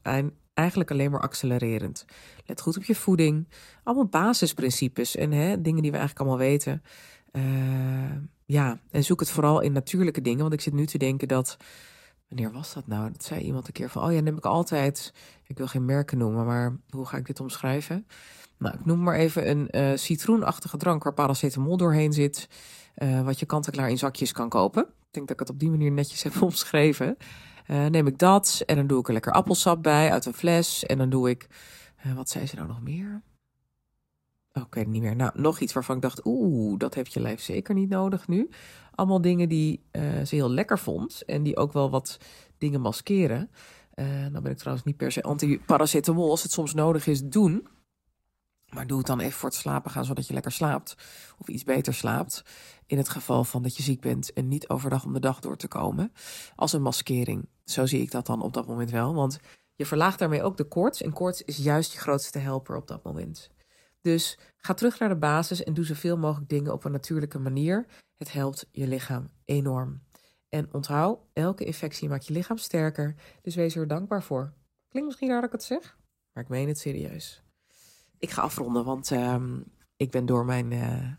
eigenlijk 0.53 0.91
alleen 0.91 1.11
maar 1.11 1.21
accelererend. 1.21 2.05
Let 2.45 2.61
goed 2.61 2.77
op 2.77 2.83
je 2.83 2.95
voeding. 2.95 3.47
Allemaal 3.83 4.05
basisprincipes 4.05 5.15
en 5.15 5.29
dingen 5.61 5.81
die 5.81 5.91
we 5.91 5.97
eigenlijk 5.97 6.19
allemaal 6.19 6.47
weten. 6.47 6.83
Uh, 7.31 7.43
ja, 8.45 8.79
en 8.91 9.03
zoek 9.03 9.19
het 9.19 9.29
vooral 9.29 9.61
in 9.61 9.71
natuurlijke 9.71 10.21
dingen. 10.21 10.41
Want 10.41 10.53
ik 10.53 10.61
zit 10.61 10.73
nu 10.73 10.85
te 10.85 10.97
denken 10.97 11.27
dat. 11.27 11.57
Wanneer 12.27 12.51
was 12.51 12.73
dat 12.73 12.87
nou? 12.87 13.11
Dat 13.11 13.23
zei 13.23 13.41
iemand 13.41 13.67
een 13.67 13.73
keer 13.73 13.89
van. 13.89 14.03
Oh 14.03 14.13
ja, 14.13 14.19
neem 14.19 14.37
ik 14.37 14.45
altijd. 14.45 15.13
Ik 15.43 15.57
wil 15.57 15.67
geen 15.67 15.85
merken 15.85 16.17
noemen, 16.17 16.45
maar 16.45 16.77
hoe 16.89 17.05
ga 17.05 17.17
ik 17.17 17.25
dit 17.25 17.39
omschrijven? 17.39 18.07
Nou, 18.57 18.75
ik 18.75 18.85
noem 18.85 19.03
maar 19.03 19.15
even 19.15 19.49
een 19.49 19.67
uh, 19.71 19.97
citroenachtige 19.97 20.77
drank 20.77 21.03
waar 21.03 21.13
paracetamol 21.13 21.77
doorheen 21.77 22.13
zit. 22.13 22.47
Uh, 22.97 23.21
wat 23.21 23.39
je 23.39 23.45
kant-en-klaar 23.45 23.89
in 23.89 23.97
zakjes 23.97 24.31
kan 24.31 24.49
kopen. 24.49 24.83
Ik 24.83 25.13
denk 25.13 25.27
dat 25.27 25.39
ik 25.39 25.39
het 25.39 25.49
op 25.49 25.59
die 25.59 25.69
manier 25.69 25.91
netjes 25.91 26.23
heb 26.23 26.41
omschreven. 26.51 27.17
Uh, 27.67 27.85
neem 27.85 28.07
ik 28.07 28.17
dat 28.17 28.63
en 28.65 28.75
dan 28.75 28.87
doe 28.87 28.99
ik 28.99 29.07
er 29.07 29.13
lekker 29.13 29.31
appelsap 29.31 29.83
bij 29.83 30.11
uit 30.11 30.25
een 30.25 30.33
fles. 30.33 30.85
En 30.85 30.97
dan 30.97 31.09
doe 31.09 31.29
ik, 31.29 31.47
wat 32.15 32.29
zei 32.29 32.45
ze 32.45 32.55
nou 32.55 32.67
nog 32.67 32.81
meer? 32.81 33.21
Oké, 34.61 34.79
oh, 34.79 34.85
niet 34.85 35.01
meer. 35.01 35.15
Nou, 35.15 35.31
nog 35.33 35.59
iets 35.59 35.73
waarvan 35.73 35.95
ik 35.95 36.01
dacht, 36.01 36.25
oeh, 36.25 36.77
dat 36.77 36.93
heeft 36.93 37.13
je 37.13 37.19
lijf 37.19 37.41
zeker 37.41 37.73
niet 37.73 37.89
nodig 37.89 38.27
nu. 38.27 38.49
Allemaal 38.95 39.21
dingen 39.21 39.49
die 39.49 39.83
uh, 39.91 40.01
ze 40.25 40.35
heel 40.35 40.49
lekker 40.49 40.79
vond 40.79 41.23
en 41.25 41.43
die 41.43 41.57
ook 41.57 41.73
wel 41.73 41.89
wat 41.89 42.17
dingen 42.57 42.81
maskeren. 42.81 43.49
dan 44.31 44.43
ben 44.43 44.51
ik 44.51 44.57
trouwens 44.57 44.85
niet 44.85 44.97
per 44.97 45.11
se 45.11 45.23
anti-paracetamol 45.23 46.29
als 46.29 46.43
het 46.43 46.51
soms 46.51 46.73
nodig 46.73 47.07
is 47.07 47.23
doen. 47.23 47.67
Maar 48.73 48.87
doe 48.87 48.97
het 48.97 49.07
dan 49.07 49.19
even 49.19 49.39
voor 49.39 49.49
het 49.49 49.57
slapen 49.57 49.91
gaan, 49.91 50.05
zodat 50.05 50.27
je 50.27 50.33
lekker 50.33 50.51
slaapt. 50.51 50.95
Of 51.37 51.47
iets 51.47 51.63
beter 51.63 51.93
slaapt. 51.93 52.43
In 52.85 52.97
het 52.97 53.09
geval 53.09 53.43
van 53.43 53.63
dat 53.63 53.77
je 53.77 53.83
ziek 53.83 54.01
bent 54.01 54.33
en 54.33 54.47
niet 54.47 54.69
overdag 54.69 55.05
om 55.05 55.13
de 55.13 55.19
dag 55.19 55.39
door 55.39 55.57
te 55.57 55.67
komen. 55.67 56.11
Als 56.55 56.73
een 56.73 56.81
maskering. 56.81 57.49
Zo 57.63 57.85
zie 57.85 58.01
ik 58.01 58.11
dat 58.11 58.25
dan 58.25 58.41
op 58.41 58.53
dat 58.53 58.67
moment 58.67 58.91
wel. 58.91 59.13
Want 59.13 59.39
je 59.75 59.85
verlaagt 59.85 60.19
daarmee 60.19 60.43
ook 60.43 60.57
de 60.57 60.63
koorts. 60.63 61.01
En 61.01 61.13
koorts 61.13 61.41
is 61.41 61.57
juist 61.57 61.93
je 61.93 61.99
grootste 61.99 62.39
helper 62.39 62.75
op 62.75 62.87
dat 62.87 63.03
moment. 63.03 63.49
Dus 64.07 64.37
ga 64.57 64.73
terug 64.73 64.99
naar 64.99 65.09
de 65.09 65.17
basis 65.17 65.63
en 65.63 65.73
doe 65.73 65.85
zoveel 65.85 66.17
mogelijk 66.17 66.49
dingen 66.49 66.73
op 66.73 66.83
een 66.83 66.91
natuurlijke 66.91 67.39
manier. 67.39 67.85
Het 68.17 68.31
helpt 68.31 68.67
je 68.71 68.87
lichaam 68.87 69.29
enorm. 69.45 70.01
En 70.49 70.73
onthoud, 70.73 71.19
elke 71.33 71.63
infectie 71.63 72.09
maakt 72.09 72.27
je 72.27 72.33
lichaam 72.33 72.57
sterker. 72.57 73.15
Dus 73.41 73.55
wees 73.55 73.75
er 73.75 73.87
dankbaar 73.87 74.23
voor. 74.23 74.53
Klinkt 74.87 75.07
misschien 75.07 75.29
raar 75.29 75.41
dat 75.41 75.53
ik 75.53 75.55
het 75.55 75.63
zeg, 75.63 75.97
maar 76.33 76.43
ik 76.43 76.49
meen 76.49 76.67
het 76.67 76.79
serieus 76.79 77.45
ik 78.19 78.31
ga 78.31 78.41
afronden, 78.41 78.83
want 78.83 79.09
um, 79.09 79.63
ik 79.97 80.11
ben 80.11 80.25
door 80.25 80.45
mijn 80.45 80.71
uh, 80.71 81.11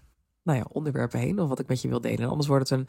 nou 0.42 0.58
ja, 0.58 0.64
onderwerpen 0.72 1.18
heen. 1.18 1.38
Of 1.38 1.48
wat 1.48 1.58
ik 1.58 1.68
met 1.68 1.82
je 1.82 1.88
wil 1.88 2.00
delen. 2.00 2.28
Anders 2.28 2.48
wordt 2.48 2.70
het 2.70 2.78
een, 2.78 2.88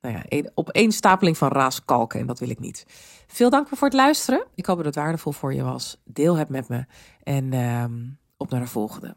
nou 0.00 0.14
ja, 0.14 0.22
een 0.28 0.50
opeenstapeling 0.54 1.38
van 1.38 1.48
raaskalken. 1.48 2.20
En 2.20 2.26
dat 2.26 2.38
wil 2.38 2.50
ik 2.50 2.58
niet. 2.58 2.84
Veel 3.26 3.50
dank 3.50 3.68
voor 3.68 3.88
het 3.88 3.96
luisteren. 3.96 4.46
Ik 4.54 4.66
hoop 4.66 4.76
dat 4.76 4.86
het 4.86 4.94
waardevol 4.94 5.32
voor 5.32 5.54
je 5.54 5.62
was. 5.62 6.00
Deel 6.04 6.36
het 6.36 6.48
met 6.48 6.68
me. 6.68 6.84
En 7.22 7.52
um, 7.52 8.18
op 8.36 8.50
naar 8.50 8.60
de 8.60 8.66
volgende. 8.66 9.16